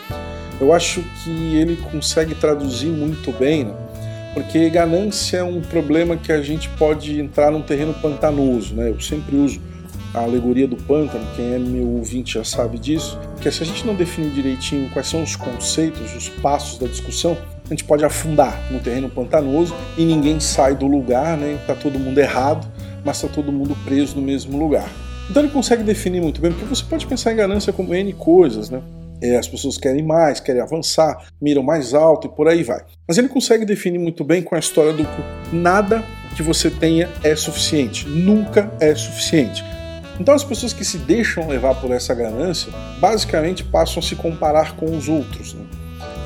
eu 0.61 0.73
acho 0.73 1.03
que 1.23 1.57
ele 1.57 1.77
consegue 1.91 2.35
traduzir 2.35 2.89
muito 2.89 3.33
bem, 3.33 3.65
né? 3.65 3.75
porque 4.33 4.71
ganância 4.71 5.39
é 5.39 5.45
um 5.45 5.61
problema 5.61 6.17
que 6.17 6.33
a 6.33 6.41
gente 6.41 6.69
pode 6.71 7.21
entrar 7.21 7.51
num 7.51 7.63
terreno 7.63 7.93
pantanoso, 7.95 8.75
né? 8.75 8.89
Eu 8.89 8.99
sempre 9.01 9.37
uso 9.37 9.61
a 10.15 10.21
alegoria 10.21 10.69
do 10.69 10.77
pântano, 10.77 11.25
quem 11.35 11.55
é 11.55 11.59
meu 11.59 11.89
ouvinte 11.89 12.35
já 12.35 12.45
sabe 12.45 12.79
disso, 12.79 13.19
que 13.41 13.51
se 13.51 13.63
a 13.63 13.67
gente 13.67 13.87
não 13.87 13.95
definir 13.95 14.31
direitinho 14.31 14.91
quais 14.91 15.09
são 15.09 15.23
os 15.23 15.37
conceitos, 15.37 16.15
os 16.15 16.29
passos 16.29 16.79
da 16.79 16.87
discussão, 16.87 17.37
a 17.65 17.69
gente 17.69 17.85
pode 17.85 18.05
afundar 18.05 18.71
no 18.71 18.81
terreno 18.81 19.09
pantanoso 19.09 19.75
e 19.97 20.05
ninguém 20.05 20.39
sai 20.41 20.75
do 20.75 20.87
lugar, 20.87 21.39
né? 21.39 21.59
Tá 21.67 21.75
todo 21.75 21.99
mundo 21.99 22.19
errado, 22.19 22.67
mas 23.05 23.21
tá 23.23 23.29
todo 23.29 23.51
mundo 23.51 23.77
preso 23.85 24.17
no 24.17 24.23
mesmo 24.23 24.59
lugar. 24.59 24.89
Então 25.31 25.43
ele 25.43 25.53
consegue 25.53 25.83
definir 25.83 26.21
muito 26.21 26.41
bem, 26.41 26.53
porque 26.53 26.67
você 26.67 26.85
pode 26.85 27.07
pensar 27.07 27.33
em 27.33 27.37
ganância 27.37 27.73
como 27.73 27.95
N 27.95 28.13
coisas, 28.13 28.69
né? 28.69 28.83
É, 29.23 29.39
as 29.39 29.47
pessoas 29.47 29.79
querem 29.79 30.03
mais, 30.03 30.41
querem 30.41 30.61
avançar, 30.61 31.27
miram 31.41 31.63
mais 31.63 31.95
alto 31.95 32.27
e 32.27 32.31
por 32.31 32.49
aí 32.49 32.63
vai. 32.65 32.83
Mas 33.07 33.17
ele 33.19 33.29
consegue 33.29 33.65
definir 33.65 33.99
muito 33.99 34.25
bem 34.25 34.43
com 34.43 34.57
a 34.57 34.59
história 34.59 34.93
do 34.93 35.07
nada 35.53 36.05
que 36.37 36.43
você 36.43 36.69
tenha 36.69 37.09
é 37.23 37.37
suficiente, 37.37 38.07
nunca 38.09 38.71
é 38.81 38.95
suficiente. 38.95 39.65
Então 40.21 40.35
as 40.35 40.45
pessoas 40.45 40.73
que 40.73 40.85
se 40.85 40.99
deixam 40.99 41.49
levar 41.49 41.75
por 41.77 41.91
essa 41.91 42.15
ganância 42.15 42.73
basicamente 42.99 43.65
passam 43.65 44.01
a 44.01 44.03
se 44.03 44.15
comparar 44.15 44.77
com 44.77 44.97
os 44.97 45.09
outros. 45.09 45.55
Né? 45.55 45.65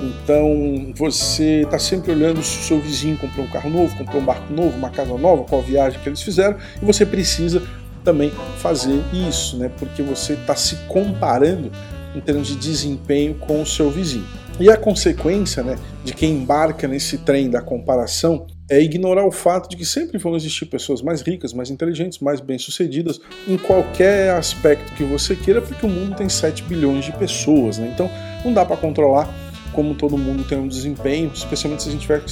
Então 0.03 0.93
você 0.95 1.63
está 1.63 1.79
sempre 1.79 2.13
olhando 2.13 2.43
se 2.43 2.59
o 2.59 2.63
seu 2.63 2.81
vizinho 2.81 3.17
comprou 3.17 3.47
um 3.47 3.49
carro 3.49 3.71
novo, 3.71 3.97
comprou 3.97 4.21
um 4.21 4.25
barco 4.25 4.53
novo, 4.53 4.77
uma 4.77 4.91
casa 4.91 5.17
nova, 5.17 5.45
qual 5.45 5.63
viagem 5.63 5.99
que 6.01 6.09
eles 6.09 6.23
fizeram, 6.23 6.57
e 6.81 6.85
você 6.85 7.07
precisa 7.07 7.63
também 8.05 8.33
fazer 8.59 9.03
isso, 9.13 9.57
né? 9.57 9.71
porque 9.79 10.03
você 10.03 10.35
está 10.35 10.55
se 10.55 10.77
comparando 10.87 11.73
em 12.15 12.21
termos 12.21 12.49
de 12.49 12.57
desempenho 12.57 13.35
com 13.35 13.63
o 13.63 13.67
seu 13.67 13.91
vizinho. 13.91 14.27
E 14.59 14.71
a 14.71 14.77
consequência 14.77 15.63
né, 15.63 15.77
de 16.03 16.15
quem 16.15 16.33
embarca 16.33 16.89
nesse 16.89 17.19
trem 17.19 17.51
da 17.51 17.61
comparação 17.61 18.47
é 18.69 18.81
ignorar 18.81 19.25
o 19.25 19.31
fato 19.31 19.69
de 19.69 19.77
que 19.77 19.85
sempre 19.85 20.19
vão 20.19 20.35
existir 20.35 20.67
pessoas 20.67 21.01
mais 21.01 21.23
ricas, 21.23 21.53
mais 21.53 21.71
inteligentes, 21.71 22.19
mais 22.19 22.41
bem-sucedidas 22.41 23.21
em 23.47 23.57
qualquer 23.57 24.31
aspecto 24.31 24.93
que 24.95 25.05
você 25.05 25.37
queira, 25.37 25.63
porque 25.63 25.87
o 25.87 25.89
mundo 25.89 26.17
tem 26.17 26.29
7 26.29 26.65
bilhões 26.65 27.05
de 27.05 27.13
pessoas, 27.13 27.79
né? 27.79 27.91
Então 27.95 28.11
não 28.45 28.53
dá 28.53 28.65
para 28.65 28.77
controlar 28.77 29.33
como 29.73 29.95
todo 29.95 30.17
mundo 30.17 30.43
tem 30.45 30.59
um 30.59 30.67
desempenho, 30.67 31.31
especialmente 31.35 31.83
se 31.83 31.91
a 31.91 31.93
gente 31.93 32.01
estiver 32.01 32.23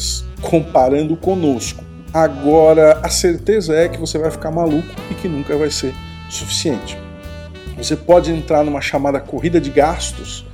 comparando 0.41 1.15
conosco. 1.17 1.85
Agora, 2.13 3.01
a 3.03 3.09
certeza 3.09 3.75
é 3.75 3.89
que 3.89 3.99
você 3.99 4.17
vai 4.17 4.31
ficar 4.31 4.51
maluco 4.51 4.89
e 5.11 5.15
que 5.15 5.29
nunca 5.29 5.57
vai 5.57 5.71
ser 5.71 5.93
suficiente. 6.31 6.97
Você 7.77 7.97
pode 7.97 8.31
entrar 8.31 8.65
numa 8.65 8.81
chamada 8.81 9.21
corrida 9.21 9.61
de 9.61 9.69
gastos 9.69 10.47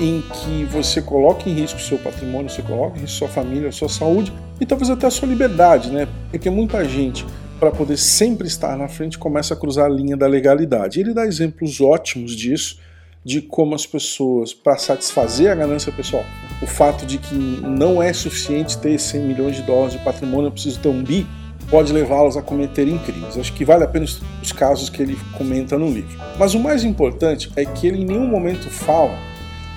em 0.00 0.22
que 0.22 0.64
você 0.64 1.00
coloca 1.00 1.48
em 1.48 1.52
risco 1.52 1.80
seu 1.80 1.98
patrimônio, 1.98 2.50
você 2.50 2.62
coloca 2.62 2.96
em 2.96 3.02
risco 3.02 3.18
sua 3.18 3.28
família, 3.28 3.70
sua 3.72 3.88
saúde 3.88 4.32
e 4.60 4.66
talvez 4.66 4.90
até 4.90 5.06
a 5.06 5.10
sua 5.10 5.28
liberdade, 5.28 5.90
né? 5.90 6.08
Porque 6.30 6.50
muita 6.50 6.84
gente, 6.84 7.24
para 7.58 7.70
poder 7.70 7.96
sempre 7.96 8.46
estar 8.46 8.76
na 8.76 8.88
frente, 8.88 9.18
começa 9.18 9.54
a 9.54 9.56
cruzar 9.56 9.86
a 9.86 9.88
linha 9.88 10.16
da 10.16 10.26
legalidade. 10.26 11.00
Ele 11.00 11.14
dá 11.14 11.26
exemplos 11.26 11.80
ótimos 11.80 12.34
disso, 12.34 12.78
de 13.24 13.40
como 13.40 13.74
as 13.74 13.86
pessoas, 13.86 14.52
para 14.52 14.76
satisfazer 14.76 15.50
a 15.50 15.54
ganância 15.54 15.90
pessoal, 15.90 16.24
o 16.60 16.66
fato 16.66 17.06
de 17.06 17.16
que 17.16 17.34
não 17.34 18.02
é 18.02 18.12
suficiente 18.12 18.76
ter 18.76 18.98
100 18.98 19.20
milhões 19.22 19.56
de 19.56 19.62
dólares 19.62 19.94
de 19.94 19.98
patrimônio, 20.00 20.48
eu 20.48 20.52
preciso 20.52 20.78
ter 20.78 20.88
um 20.88 21.02
bi, 21.02 21.26
pode 21.70 21.92
levá-las 21.92 22.36
a 22.36 22.42
cometerem 22.42 22.98
crimes. 22.98 23.38
Acho 23.38 23.52
que 23.54 23.64
vale 23.64 23.84
a 23.84 23.88
pena 23.88 24.04
os 24.04 24.52
casos 24.52 24.90
que 24.90 25.00
ele 25.00 25.18
comenta 25.38 25.78
no 25.78 25.90
livro. 25.90 26.18
Mas 26.38 26.54
o 26.54 26.60
mais 26.60 26.84
importante 26.84 27.50
é 27.56 27.64
que 27.64 27.86
ele 27.86 28.02
em 28.02 28.04
nenhum 28.04 28.26
momento 28.26 28.68
fala 28.68 29.16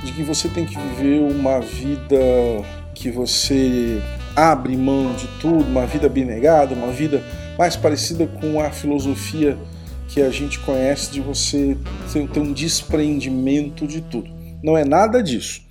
de 0.04 0.12
que 0.12 0.24
você 0.24 0.48
tem 0.48 0.66
que 0.66 0.77
viver 0.77 1.20
uma 1.22 1.60
vida 1.60 2.18
que 2.94 3.10
você 3.10 4.01
abre 4.36 4.75
mão 4.75 5.13
de 5.13 5.27
tudo, 5.39 5.63
uma 5.63 5.86
vida 5.86 6.08
abnegada, 6.08 6.74
uma 6.74 6.92
vida 6.92 7.24
mais 7.58 7.75
parecida 7.75 8.27
com 8.27 8.60
a 8.60 8.70
filosofia 8.70 9.58
que 10.08 10.22
a 10.22 10.30
gente 10.30 10.60
conhece 10.60 11.12
de 11.12 11.22
você 11.22 11.77
ter 12.34 12.39
um 12.39 12.54
desprendimento 12.54 13.88
de 13.88 14.01
tudo. 14.01 14.30
Não 14.63 14.77
é 14.77 14.86
nada 14.86 15.22
disso. 15.22 15.62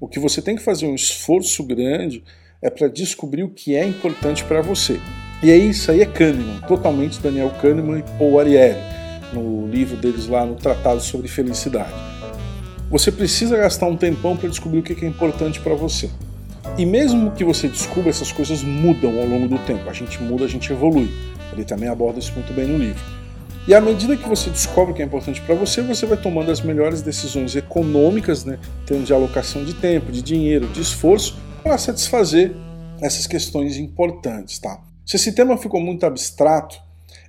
O 0.00 0.08
que 0.08 0.18
você 0.18 0.40
tem 0.40 0.56
que 0.56 0.62
fazer 0.62 0.86
um 0.86 0.94
esforço 0.94 1.62
grande 1.62 2.22
é 2.62 2.70
para 2.70 2.88
descobrir 2.88 3.42
o 3.42 3.50
que 3.50 3.74
é 3.74 3.84
importante 3.84 4.44
para 4.44 4.62
você. 4.62 5.00
E 5.42 5.50
aí 5.50 5.70
isso 5.70 5.90
aí 5.90 6.02
é 6.02 6.06
Kahneman, 6.06 6.60
totalmente 6.68 7.20
Daniel 7.20 7.50
Kahneman 7.60 8.02
Paul 8.18 8.38
Ariely, 8.38 8.76
no 9.32 9.66
livro 9.66 9.96
deles 9.96 10.26
lá 10.26 10.44
no 10.44 10.54
Tratado 10.54 11.00
sobre 11.00 11.28
Felicidade. 11.28 12.19
Você 12.90 13.12
precisa 13.12 13.56
gastar 13.56 13.86
um 13.86 13.96
tempão 13.96 14.36
para 14.36 14.48
descobrir 14.48 14.80
o 14.80 14.82
que 14.82 15.04
é 15.04 15.08
importante 15.08 15.60
para 15.60 15.76
você. 15.76 16.10
E 16.76 16.84
mesmo 16.84 17.30
que 17.30 17.44
você 17.44 17.68
descubra, 17.68 18.10
essas 18.10 18.32
coisas 18.32 18.64
mudam 18.64 19.16
ao 19.20 19.26
longo 19.26 19.46
do 19.46 19.58
tempo. 19.60 19.88
A 19.88 19.92
gente 19.92 20.20
muda, 20.20 20.44
a 20.44 20.48
gente 20.48 20.72
evolui. 20.72 21.08
Ele 21.52 21.64
também 21.64 21.88
aborda 21.88 22.18
isso 22.18 22.32
muito 22.34 22.52
bem 22.52 22.66
no 22.66 22.76
livro. 22.76 23.00
E 23.68 23.74
à 23.74 23.80
medida 23.80 24.16
que 24.16 24.28
você 24.28 24.50
descobre 24.50 24.92
o 24.92 24.96
que 24.96 25.02
é 25.02 25.04
importante 25.04 25.40
para 25.40 25.54
você, 25.54 25.80
você 25.82 26.04
vai 26.04 26.16
tomando 26.16 26.50
as 26.50 26.60
melhores 26.60 27.00
decisões 27.00 27.54
econômicas, 27.54 28.44
né, 28.44 28.58
termos 28.84 29.06
de 29.06 29.12
alocação 29.12 29.64
de 29.64 29.74
tempo, 29.74 30.10
de 30.10 30.20
dinheiro, 30.20 30.66
de 30.66 30.80
esforço, 30.80 31.38
para 31.62 31.78
satisfazer 31.78 32.56
essas 33.00 33.24
questões 33.24 33.76
importantes. 33.76 34.58
Tá? 34.58 34.80
Se 35.06 35.14
esse 35.14 35.32
tema 35.32 35.56
ficou 35.56 35.80
muito 35.80 36.04
abstrato, 36.04 36.76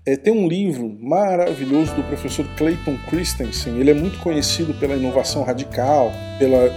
é, 0.03 0.15
tem 0.15 0.33
um 0.33 0.47
livro 0.47 0.97
maravilhoso 0.99 1.93
do 1.93 2.03
professor 2.03 2.45
Clayton 2.57 2.97
Christensen. 3.07 3.77
Ele 3.77 3.91
é 3.91 3.93
muito 3.93 4.17
conhecido 4.19 4.73
pela 4.73 4.95
inovação 4.95 5.43
radical, 5.43 6.11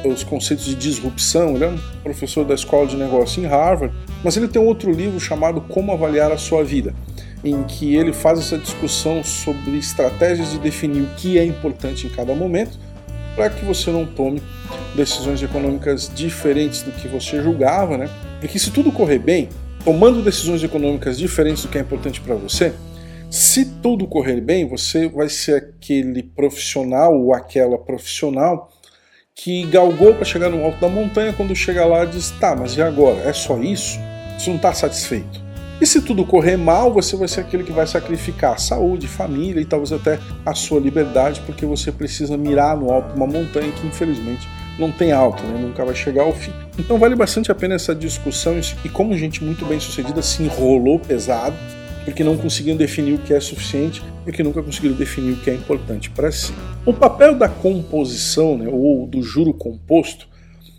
pelos 0.02 0.23
conceitos 0.23 0.66
de 0.66 0.75
disrupção. 0.75 1.54
Ele 1.54 1.64
é 1.64 1.69
um 1.69 1.78
professor 2.02 2.45
da 2.45 2.54
escola 2.54 2.87
de 2.87 2.97
negócio 2.97 3.43
em 3.43 3.47
Harvard. 3.47 3.95
Mas 4.23 4.37
ele 4.37 4.47
tem 4.47 4.61
outro 4.61 4.93
livro 4.93 5.19
chamado 5.19 5.62
Como 5.62 5.90
Avaliar 5.90 6.31
a 6.31 6.37
Sua 6.37 6.62
Vida, 6.62 6.95
em 7.43 7.62
que 7.62 7.95
ele 7.95 8.12
faz 8.12 8.38
essa 8.38 8.59
discussão 8.59 9.25
sobre 9.25 9.78
estratégias 9.78 10.50
de 10.50 10.59
definir 10.59 11.02
o 11.02 11.14
que 11.16 11.38
é 11.38 11.45
importante 11.45 12.07
em 12.07 12.11
cada 12.11 12.35
momento, 12.35 12.78
para 13.35 13.49
que 13.49 13.64
você 13.64 13.90
não 13.90 14.04
tome 14.04 14.43
decisões 14.95 15.43
econômicas 15.43 16.11
diferentes 16.14 16.83
do 16.83 16.93
que 16.93 17.09
você 17.09 17.43
julgava, 17.43 17.97
né? 17.97 18.09
Porque 18.38 18.59
se 18.59 18.71
tudo 18.71 18.93
correr 18.93 19.19
bem, 19.19 19.49
tomando 19.83 20.23
decisões 20.23 20.62
econômicas 20.62 21.16
diferentes 21.16 21.62
do 21.62 21.69
que 21.69 21.78
é 21.78 21.81
importante 21.81 22.21
para 22.21 22.35
você, 22.35 22.75
se 23.35 23.64
tudo 23.64 24.07
correr 24.07 24.41
bem, 24.41 24.69
você 24.69 25.09
vai 25.09 25.29
ser 25.29 25.57
aquele 25.57 26.23
profissional 26.23 27.12
ou 27.21 27.35
aquela 27.35 27.76
profissional 27.76 28.71
que 29.35 29.64
galgou 29.64 30.14
para 30.14 30.25
chegar 30.25 30.49
no 30.49 30.64
alto 30.64 30.81
da 30.81 30.88
montanha, 30.88 31.33
quando 31.33 31.53
chega 31.57 31.85
lá 31.85 32.05
diz: 32.05 32.31
tá, 32.38 32.55
mas 32.55 32.76
e 32.76 32.83
agora? 32.83 33.29
É 33.29 33.33
só 33.33 33.59
isso? 33.59 33.99
Você 34.38 34.50
não 34.50 34.57
está 34.57 34.73
satisfeito. 34.73 35.43
E 35.81 35.87
se 35.87 36.00
tudo 36.00 36.25
correr 36.25 36.57
mal, 36.57 36.93
você 36.93 37.17
vai 37.17 37.26
ser 37.26 37.41
aquele 37.41 37.64
que 37.64 37.73
vai 37.73 37.88
sacrificar 37.88 38.61
saúde, 38.61 39.09
família 39.09 39.61
e 39.61 39.64
talvez 39.64 39.93
até 39.93 40.21
a 40.47 40.55
sua 40.55 40.79
liberdade, 40.79 41.43
porque 41.45 41.67
você 41.67 41.91
precisa 41.91 42.37
mirar 42.37 42.76
no 42.76 42.93
alto 42.93 43.09
de 43.09 43.17
uma 43.17 43.26
montanha 43.26 43.73
que 43.73 43.85
infelizmente 43.85 44.49
não 44.79 44.93
tem 44.93 45.11
alta, 45.11 45.43
né? 45.43 45.59
nunca 45.61 45.85
vai 45.85 45.97
chegar 45.97 46.23
ao 46.23 46.33
fim. 46.33 46.53
Então 46.79 46.99
vale 46.99 47.17
bastante 47.17 47.50
a 47.50 47.55
pena 47.55 47.75
essa 47.75 47.97
discussão 47.97 48.61
e 48.85 48.88
como 48.88 49.19
gente 49.19 49.43
muito 49.43 49.67
bem 49.67 49.81
sucedida 49.81 50.23
se 50.23 50.45
enrolou 50.45 51.00
pesado 51.00 51.57
porque 52.04 52.23
não 52.23 52.37
conseguiam 52.37 52.76
definir 52.76 53.14
o 53.14 53.18
que 53.18 53.32
é 53.32 53.40
suficiente 53.40 54.02
e 54.26 54.32
que 54.32 54.42
nunca 54.42 54.62
conseguiram 54.62 54.94
definir 54.94 55.32
o 55.32 55.37
que 55.37 55.50
é 55.50 55.54
importante 55.54 56.11
para 56.11 56.30
si. 56.30 56.52
O 56.84 56.92
papel 56.92 57.34
da 57.34 57.49
composição, 57.49 58.58
né, 58.58 58.68
ou 58.70 59.06
do 59.06 59.23
juro 59.23 59.52
composto, 59.54 60.28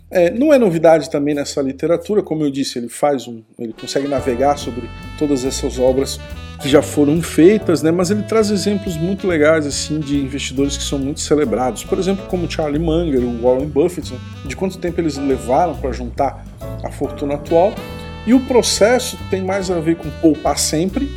é, 0.08 0.30
não 0.30 0.52
é 0.54 0.58
novidade 0.58 1.10
também 1.10 1.34
nessa 1.34 1.60
literatura, 1.60 2.22
como 2.22 2.44
eu 2.44 2.50
disse, 2.50 2.78
ele 2.78 2.88
faz 2.88 3.26
um, 3.26 3.42
ele 3.58 3.72
consegue 3.72 4.06
navegar 4.06 4.56
sobre 4.56 4.88
todas 5.18 5.44
essas 5.44 5.80
obras 5.80 6.20
que 6.62 6.68
já 6.68 6.80
foram 6.80 7.20
feitas, 7.20 7.82
né, 7.82 7.90
mas 7.90 8.10
ele 8.10 8.22
traz 8.22 8.50
exemplos 8.50 8.96
muito 8.96 9.26
legais 9.26 9.66
assim 9.66 9.98
de 9.98 10.16
investidores 10.16 10.76
que 10.76 10.84
são 10.84 10.98
muito 10.98 11.20
celebrados, 11.20 11.84
por 11.84 11.98
exemplo, 11.98 12.24
como 12.28 12.50
Charlie 12.50 12.78
Munger, 12.78 13.20
o 13.20 13.42
Warren 13.42 13.66
Buffett, 13.66 14.12
né, 14.12 14.20
de 14.46 14.54
quanto 14.54 14.78
tempo 14.78 15.00
eles 15.00 15.16
levaram 15.16 15.74
para 15.76 15.90
juntar 15.90 16.46
a 16.84 16.90
fortuna 16.90 17.34
atual 17.34 17.74
e 18.26 18.34
o 18.34 18.40
processo 18.40 19.16
tem 19.30 19.42
mais 19.42 19.70
a 19.70 19.78
ver 19.78 19.96
com 19.96 20.10
poupar 20.20 20.58
sempre, 20.58 21.08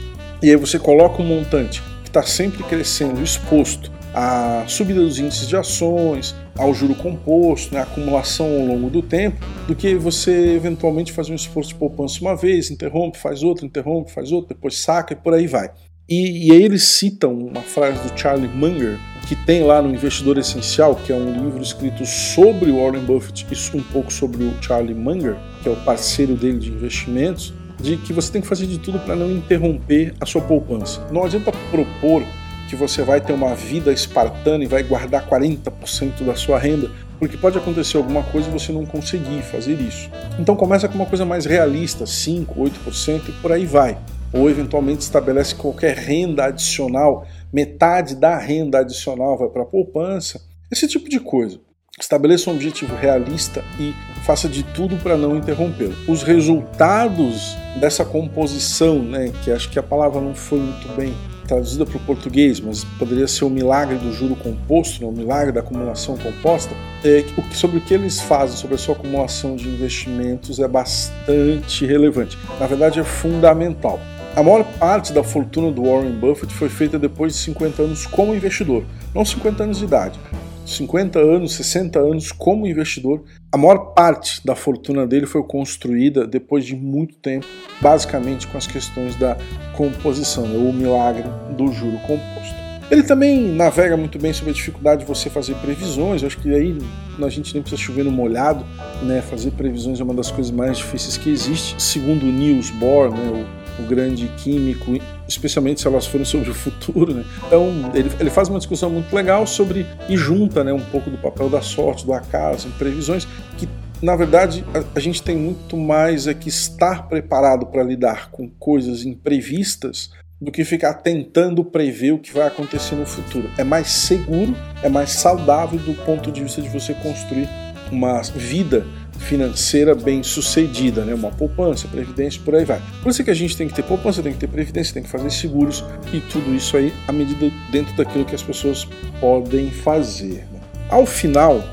e 0.42 0.50
aí 0.50 0.56
você 0.56 0.78
coloca 0.78 1.22
um 1.22 1.26
montante 1.26 1.82
que 2.04 2.10
está 2.10 2.24
sempre 2.24 2.64
crescendo, 2.64 3.22
exposto 3.22 3.92
à 4.14 4.64
subida 4.68 5.02
dos 5.02 5.20
índices 5.20 5.48
de 5.48 5.56
ações, 5.56 6.36
ao 6.58 6.74
juro 6.74 6.96
composto, 6.96 7.74
né, 7.74 7.82
acumulação 7.82 8.46
ao 8.46 8.66
longo 8.66 8.90
do 8.90 9.02
tempo, 9.02 9.44
do 9.68 9.76
que 9.76 9.96
você 9.96 10.54
eventualmente 10.56 11.12
fazer 11.12 11.32
um 11.32 11.36
esforço 11.36 11.70
de 11.70 11.76
poupança 11.76 12.20
uma 12.22 12.36
vez, 12.36 12.70
interrompe, 12.70 13.18
faz 13.18 13.44
outro, 13.44 13.66
interrompe, 13.66 14.12
faz 14.12 14.32
outro, 14.32 14.54
depois 14.54 14.78
saca 14.78 15.14
e 15.14 15.16
por 15.16 15.34
aí 15.34 15.48
vai. 15.48 15.72
E, 16.08 16.48
e 16.48 16.52
aí 16.52 16.64
eles 16.64 16.84
citam 16.84 17.34
uma 17.34 17.62
frase 17.62 18.02
do 18.08 18.20
Charlie 18.20 18.50
Munger, 18.50 19.00
que 19.30 19.36
tem 19.36 19.64
lá 19.64 19.80
no 19.80 19.94
Investidor 19.94 20.40
Essencial, 20.40 20.96
que 20.96 21.14
é 21.14 21.16
um 21.16 21.32
livro 21.32 21.62
escrito 21.62 22.04
sobre 22.04 22.72
o 22.72 22.84
Warren 22.84 23.04
Buffett 23.04 23.46
e 23.48 23.78
um 23.78 23.84
pouco 23.84 24.12
sobre 24.12 24.44
o 24.44 24.56
Charlie 24.60 24.96
Munger, 24.96 25.38
que 25.62 25.70
é 25.70 25.72
o 25.72 25.76
parceiro 25.76 26.34
dele 26.34 26.58
de 26.58 26.72
investimentos, 26.72 27.54
de 27.80 27.96
que 27.98 28.12
você 28.12 28.32
tem 28.32 28.42
que 28.42 28.48
fazer 28.48 28.66
de 28.66 28.80
tudo 28.80 28.98
para 28.98 29.16
não 29.16 29.30
interromper 29.30 30.16
a 30.20 30.26
sua 30.26 30.42
poupança. 30.42 31.06
Não 31.12 31.24
adianta 31.24 31.52
propor 31.70 32.24
que 32.68 32.76
você 32.76 33.04
vai 33.04 33.22
ter 33.22 33.32
uma 33.32 33.54
vida 33.54 33.94
espartana 33.94 34.64
e 34.64 34.68
vai 34.68 34.82
guardar 34.82 35.24
40% 35.30 36.24
da 36.26 36.34
sua 36.34 36.58
renda, 36.58 36.90
porque 37.20 37.38
pode 37.38 37.56
acontecer 37.56 37.98
alguma 37.98 38.24
coisa 38.24 38.50
e 38.50 38.52
você 38.52 38.72
não 38.72 38.84
conseguir 38.84 39.44
fazer 39.44 39.80
isso. 39.80 40.10
Então 40.40 40.56
começa 40.56 40.88
com 40.88 40.96
uma 40.96 41.06
coisa 41.06 41.24
mais 41.24 41.46
realista, 41.46 42.04
5, 42.04 42.60
8% 42.60 43.30
e 43.30 43.32
por 43.34 43.52
aí 43.52 43.68
vai 43.68 43.96
ou 44.34 44.50
eventualmente 44.50 45.02
estabelece 45.02 45.56
qualquer 45.56 45.96
renda 45.96 46.46
adicional, 46.46 47.26
metade 47.52 48.16
da 48.16 48.38
renda 48.38 48.80
adicional 48.80 49.38
vai 49.38 49.50
para 49.50 49.64
a 49.64 49.66
poupança, 49.66 50.42
esse 50.72 50.88
tipo 50.88 51.10
de 51.10 51.20
coisa. 51.20 51.60
Estabeleça 52.00 52.50
um 52.50 52.54
objetivo 52.54 52.96
realista 52.96 53.64
e 53.78 53.94
faça 54.24 54.48
de 54.48 54.64
tudo 54.64 54.96
para 54.98 55.18
não 55.18 55.36
interrompê-lo. 55.36 55.96
Os 56.08 56.24
resultados 56.24 57.58
dessa 57.80 58.06
composição, 58.06 59.00
né, 59.00 59.34
que 59.44 59.52
acho 59.52 59.70
que 59.70 59.78
a 59.78 59.84
palavra 59.84 60.22
não 60.22 60.34
foi 60.34 60.60
muito 60.60 60.88
bem 60.96 61.14
traduzida 61.46 61.84
para 61.84 61.98
o 61.98 62.00
português, 62.02 62.60
mas 62.60 62.84
poderia 63.00 63.28
ser 63.28 63.44
o 63.44 63.50
milagre 63.50 63.98
do 63.98 64.14
juro 64.14 64.36
composto, 64.36 65.02
né, 65.02 65.08
o 65.08 65.12
milagre 65.12 65.52
da 65.52 65.62
acumulação 65.62 66.16
composta, 66.16 66.74
é, 67.04 67.26
sobre 67.54 67.80
o 67.80 67.82
que 67.82 67.94
eles 67.94 68.22
fazem 68.22 68.56
sobre 68.56 68.76
a 68.76 68.78
sua 68.78 68.94
acumulação 68.94 69.56
de 69.56 69.68
investimentos 69.68 70.60
é 70.60 70.68
bastante 70.68 71.86
relevante. 71.86 72.38
Na 72.60 72.68
verdade, 72.68 73.00
é 73.00 73.04
fundamental. 73.04 74.00
A 74.40 74.44
maior 74.44 74.64
parte 74.64 75.12
da 75.12 75.22
fortuna 75.22 75.70
do 75.70 75.84
Warren 75.84 76.14
Buffett 76.14 76.54
foi 76.54 76.70
feita 76.70 76.98
depois 76.98 77.34
de 77.34 77.40
50 77.40 77.82
anos 77.82 78.06
como 78.06 78.34
investidor, 78.34 78.86
não 79.14 79.26
50 79.26 79.64
anos 79.64 79.80
de 79.80 79.84
idade. 79.84 80.18
50 80.66 81.20
anos, 81.20 81.56
60 81.56 82.00
anos 82.00 82.32
como 82.32 82.66
investidor, 82.66 83.22
a 83.52 83.58
maior 83.58 83.94
parte 83.94 84.40
da 84.46 84.56
fortuna 84.56 85.06
dele 85.06 85.26
foi 85.26 85.44
construída 85.44 86.26
depois 86.26 86.64
de 86.64 86.74
muito 86.74 87.16
tempo, 87.16 87.46
basicamente 87.82 88.48
com 88.48 88.58
as 88.58 88.66
questões 88.66 89.14
da 89.18 89.36
composição, 89.76 90.48
né, 90.48 90.56
o 90.56 90.72
milagre 90.72 91.26
do 91.58 91.70
juro 91.74 91.98
composto. 92.08 92.56
Ele 92.90 93.04
também 93.04 93.42
navega 93.42 93.98
muito 93.98 94.18
bem 94.18 94.32
sobre 94.32 94.52
a 94.52 94.54
dificuldade 94.54 95.02
de 95.02 95.06
você 95.06 95.30
fazer 95.30 95.54
previsões. 95.56 96.22
Eu 96.22 96.28
acho 96.28 96.40
que 96.40 96.50
aí 96.50 96.76
a 97.22 97.30
gente 97.30 97.54
nem 97.54 97.62
precisa 97.62 97.80
chover 97.80 98.04
no 98.04 98.10
molhado, 98.10 98.66
né? 99.04 99.22
Fazer 99.22 99.52
previsões 99.52 100.00
é 100.00 100.04
uma 100.04 100.14
das 100.14 100.32
coisas 100.32 100.50
mais 100.50 100.80
difíceis 100.80 101.16
que 101.16 101.30
existe. 101.30 101.80
Segundo 101.80 102.26
Niels 102.26 102.72
Bohr, 102.72 103.12
né, 103.12 103.46
o 103.80 103.88
grande 103.88 104.28
químico, 104.38 104.98
especialmente 105.28 105.82
se 105.82 105.88
elas 105.88 106.06
forem 106.06 106.26
sobre 106.26 106.50
o 106.50 106.54
futuro. 106.54 107.14
Né? 107.14 107.26
Então, 107.48 107.92
ele, 107.94 108.12
ele 108.20 108.30
faz 108.30 108.50
uma 108.50 108.58
discussão 108.58 108.90
muito 108.90 109.14
legal 109.16 109.46
sobre 109.48 109.86
e 110.08 110.18
junta 110.18 110.64
né, 110.64 110.74
um 110.74 110.84
pouco 110.86 111.10
do 111.10 111.18
papel 111.18 111.50
da 111.50 111.62
sorte, 111.62 112.06
do 112.06 112.14
acaso, 112.14 112.70
previsões, 112.78 113.28
que 113.58 113.68
na 114.02 114.16
verdade 114.16 114.64
a 114.96 115.00
gente 115.00 115.22
tem 115.22 115.36
muito 115.36 115.76
mais 115.76 116.26
é 116.26 116.34
que 116.34 116.48
estar 116.48 117.08
preparado 117.08 117.66
para 117.66 117.84
lidar 117.84 118.32
com 118.32 118.50
coisas 118.50 119.06
imprevistas 119.06 120.12
do 120.42 120.52
que 120.52 120.64
ficar 120.64 120.94
tentando 120.96 121.66
prever 121.66 122.14
o 122.14 122.20
que 122.20 122.32
vai 122.32 122.48
acontecer 122.48 122.96
no 122.96 123.06
futuro. 123.06 123.50
É 123.58 123.64
mais 123.64 123.90
seguro, 123.90 124.56
é 124.82 124.88
mais 124.88 125.12
saudável 125.12 125.78
do 125.80 125.94
ponto 126.06 126.32
de 126.32 126.42
vista 126.42 126.62
de 126.62 126.70
você 126.70 126.94
construir 126.94 127.50
uma 127.92 128.22
vida 128.22 128.86
financeira 129.20 129.94
bem 129.94 130.24
sucedida, 130.24 131.04
né? 131.06 131.14
uma 131.14 131.30
poupança, 131.30 131.88
previdência, 131.88 132.42
por 132.44 132.56
aí 132.56 132.66
vai. 132.66 132.82
Por 133.04 133.10
isso 133.10 133.24
que 133.24 133.30
a 133.30 133.36
gente 133.36 133.56
tem 133.56 133.68
que 133.68 133.74
ter 133.74 133.84
poupança, 133.84 134.24
tem 134.24 134.34
que 134.34 134.40
ter 134.40 134.48
previdência, 134.48 134.94
tem 134.94 135.04
que 135.04 135.10
fazer 135.10 135.30
seguros 135.30 135.84
e 136.12 136.20
tudo 136.20 136.54
isso 136.56 136.76
aí 136.78 136.94
à 137.08 137.12
medida 137.12 137.52
dentro 137.72 137.96
daquilo 137.96 138.26
que 138.26 138.34
as 138.34 138.42
pessoas 138.42 138.88
podem 139.20 139.70
fazer. 139.70 140.48
Né? 140.52 140.60
Ao 140.90 141.06
final, 141.06 141.64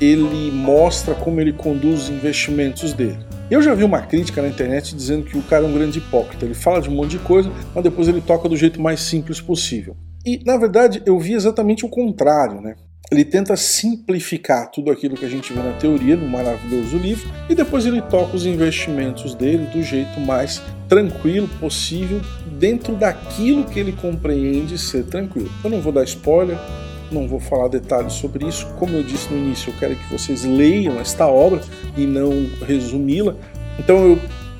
ele 0.00 0.50
mostra 0.50 1.14
como 1.14 1.40
ele 1.40 1.52
conduz 1.52 2.02
os 2.02 2.10
investimentos 2.10 2.92
dele. 2.92 3.18
Eu 3.48 3.62
já 3.62 3.74
vi 3.74 3.84
uma 3.84 4.00
crítica 4.00 4.42
na 4.42 4.48
internet 4.48 4.94
dizendo 4.94 5.24
que 5.24 5.38
o 5.38 5.42
cara 5.42 5.64
é 5.64 5.68
um 5.68 5.72
grande 5.72 5.98
hipócrita. 5.98 6.44
Ele 6.44 6.54
fala 6.54 6.80
de 6.80 6.88
um 6.88 6.94
monte 6.94 7.12
de 7.12 7.18
coisa, 7.20 7.50
mas 7.72 7.84
depois 7.84 8.08
ele 8.08 8.20
toca 8.20 8.48
do 8.48 8.56
jeito 8.56 8.80
mais 8.82 9.00
simples 9.00 9.40
possível. 9.40 9.96
E, 10.24 10.42
na 10.44 10.56
verdade, 10.56 11.00
eu 11.06 11.16
vi 11.20 11.34
exatamente 11.34 11.86
o 11.86 11.88
contrário, 11.88 12.60
né? 12.60 12.74
Ele 13.10 13.24
tenta 13.24 13.56
simplificar 13.56 14.70
tudo 14.70 14.90
aquilo 14.90 15.16
que 15.16 15.24
a 15.24 15.28
gente 15.28 15.52
vê 15.52 15.60
na 15.60 15.72
teoria, 15.74 16.16
no 16.16 16.28
maravilhoso 16.28 16.96
livro, 16.96 17.28
e 17.48 17.54
depois 17.54 17.86
ele 17.86 18.02
toca 18.02 18.36
os 18.36 18.44
investimentos 18.44 19.34
dele 19.34 19.66
do 19.66 19.82
jeito 19.82 20.18
mais 20.18 20.60
tranquilo 20.88 21.48
possível, 21.60 22.20
dentro 22.58 22.94
daquilo 22.94 23.64
que 23.64 23.78
ele 23.78 23.92
compreende 23.92 24.76
ser 24.76 25.04
tranquilo. 25.04 25.50
Eu 25.62 25.70
não 25.70 25.80
vou 25.80 25.92
dar 25.92 26.02
spoiler, 26.04 26.58
não 27.10 27.28
vou 27.28 27.38
falar 27.38 27.68
detalhes 27.68 28.14
sobre 28.14 28.46
isso. 28.46 28.66
Como 28.78 28.96
eu 28.96 29.02
disse 29.02 29.32
no 29.32 29.38
início, 29.38 29.70
eu 29.70 29.78
quero 29.78 29.94
que 29.94 30.12
vocês 30.12 30.44
leiam 30.44 30.98
esta 30.98 31.26
obra 31.28 31.60
e 31.96 32.06
não 32.06 32.48
resumi-la. 32.66 33.36
Então 33.78 34.04
eu 34.04 34.18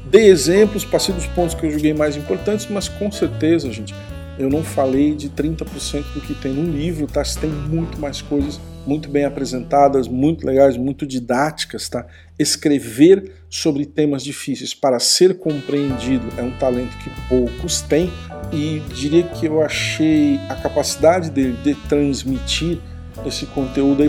dei 0.09 0.29
exemplos, 0.29 0.85
passei 0.85 1.13
dos 1.13 1.27
pontos 1.27 1.55
que 1.55 1.67
eu 1.67 1.71
julguei 1.73 1.93
mais 1.93 2.17
importantes, 2.17 2.69
mas 2.71 2.89
com 2.89 3.11
certeza, 3.11 3.73
gente, 3.73 3.93
eu 4.39 4.51
não 4.51 4.63
falei 4.63 5.15
de 5.15 5.31
30% 5.31 6.05
do 6.15 6.21
que 6.21 6.35
tem 6.35 6.53
no 6.53 6.71
livro, 6.71 7.07
tá? 7.07 7.23
Tem 7.41 7.51
muito 7.51 7.99
mais 7.99 8.21
coisas 8.21 8.61
muito 8.87 9.09
bem 9.09 9.25
apresentadas, 9.25 10.07
muito 10.07 10.47
legais, 10.47 10.77
muito 10.77 11.07
didáticas, 11.07 11.89
tá? 11.89 12.07
Escrever 12.39 13.33
sobre 13.51 13.85
temas 13.85 14.23
difíceis 14.23 14.75
para 14.75 15.01
ser 15.01 15.39
compreendido 15.39 16.27
é 16.37 16.43
um 16.43 16.53
talento 16.53 16.97
que 16.99 17.11
poucos 17.29 17.81
têm 17.81 18.13
e 18.53 18.81
diria 18.95 19.25
que 19.25 19.47
eu 19.47 19.63
achei 19.63 20.39
a 20.49 20.55
capacidade 20.55 21.31
dele 21.31 21.57
de 21.65 21.75
transmitir 21.89 22.79
esse 23.25 23.47
conteúdo 23.47 24.05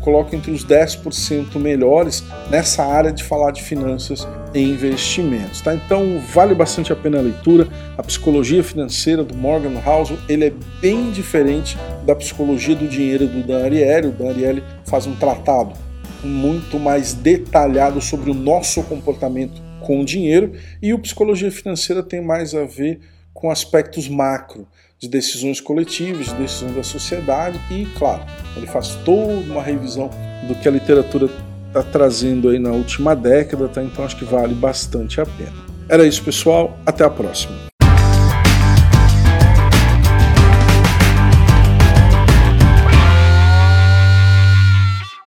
aí 0.00 0.04
coloca 0.04 0.34
entre 0.34 0.50
os 0.50 0.64
10% 0.64 1.56
melhores 1.56 2.24
nessa 2.50 2.84
área 2.84 3.12
de 3.12 3.22
falar 3.22 3.50
de 3.50 3.62
finanças 3.62 4.26
e 4.54 4.60
investimentos. 4.60 5.60
Tá? 5.60 5.74
Então 5.74 6.20
vale 6.32 6.54
bastante 6.54 6.92
a 6.92 6.96
pena 6.96 7.18
a 7.18 7.22
leitura. 7.22 7.68
A 7.96 8.02
psicologia 8.02 8.62
financeira 8.64 9.22
do 9.22 9.34
Morgan 9.34 9.80
Housel 9.84 10.18
ele 10.28 10.46
é 10.46 10.52
bem 10.80 11.10
diferente 11.10 11.76
da 12.04 12.14
psicologia 12.14 12.74
do 12.74 12.88
dinheiro 12.88 13.26
do 13.26 13.42
Dan 13.42 13.64
Ariely. 13.64 14.08
O 14.08 14.12
Dan 14.12 14.30
Ariely 14.30 14.64
faz 14.86 15.06
um 15.06 15.14
tratado 15.14 15.74
muito 16.24 16.78
mais 16.78 17.14
detalhado 17.14 18.00
sobre 18.00 18.30
o 18.30 18.34
nosso 18.34 18.82
comportamento 18.82 19.62
com 19.80 20.00
o 20.00 20.04
dinheiro 20.04 20.52
e 20.82 20.92
o 20.92 20.98
psicologia 20.98 21.50
financeira 21.50 22.02
tem 22.02 22.20
mais 22.20 22.54
a 22.54 22.64
ver 22.64 23.00
com 23.32 23.50
aspectos 23.50 24.06
macro 24.06 24.66
de 25.00 25.08
decisões 25.08 25.60
coletivas, 25.60 26.26
de 26.26 26.34
decisões 26.34 26.74
da 26.74 26.82
sociedade 26.82 27.58
e, 27.70 27.86
claro, 27.98 28.22
ele 28.54 28.66
faz 28.66 28.96
toda 29.04 29.50
uma 29.50 29.62
revisão 29.62 30.10
do 30.46 30.54
que 30.54 30.68
a 30.68 30.70
literatura 30.70 31.30
está 31.68 31.82
trazendo 31.82 32.50
aí 32.50 32.58
na 32.58 32.70
última 32.70 33.16
década, 33.16 33.66
tá? 33.68 33.82
então 33.82 34.04
acho 34.04 34.16
que 34.16 34.24
vale 34.24 34.54
bastante 34.54 35.20
a 35.20 35.24
pena. 35.24 35.70
Era 35.88 36.06
isso, 36.06 36.22
pessoal. 36.22 36.78
Até 36.84 37.02
a 37.02 37.10
próxima. 37.10 37.69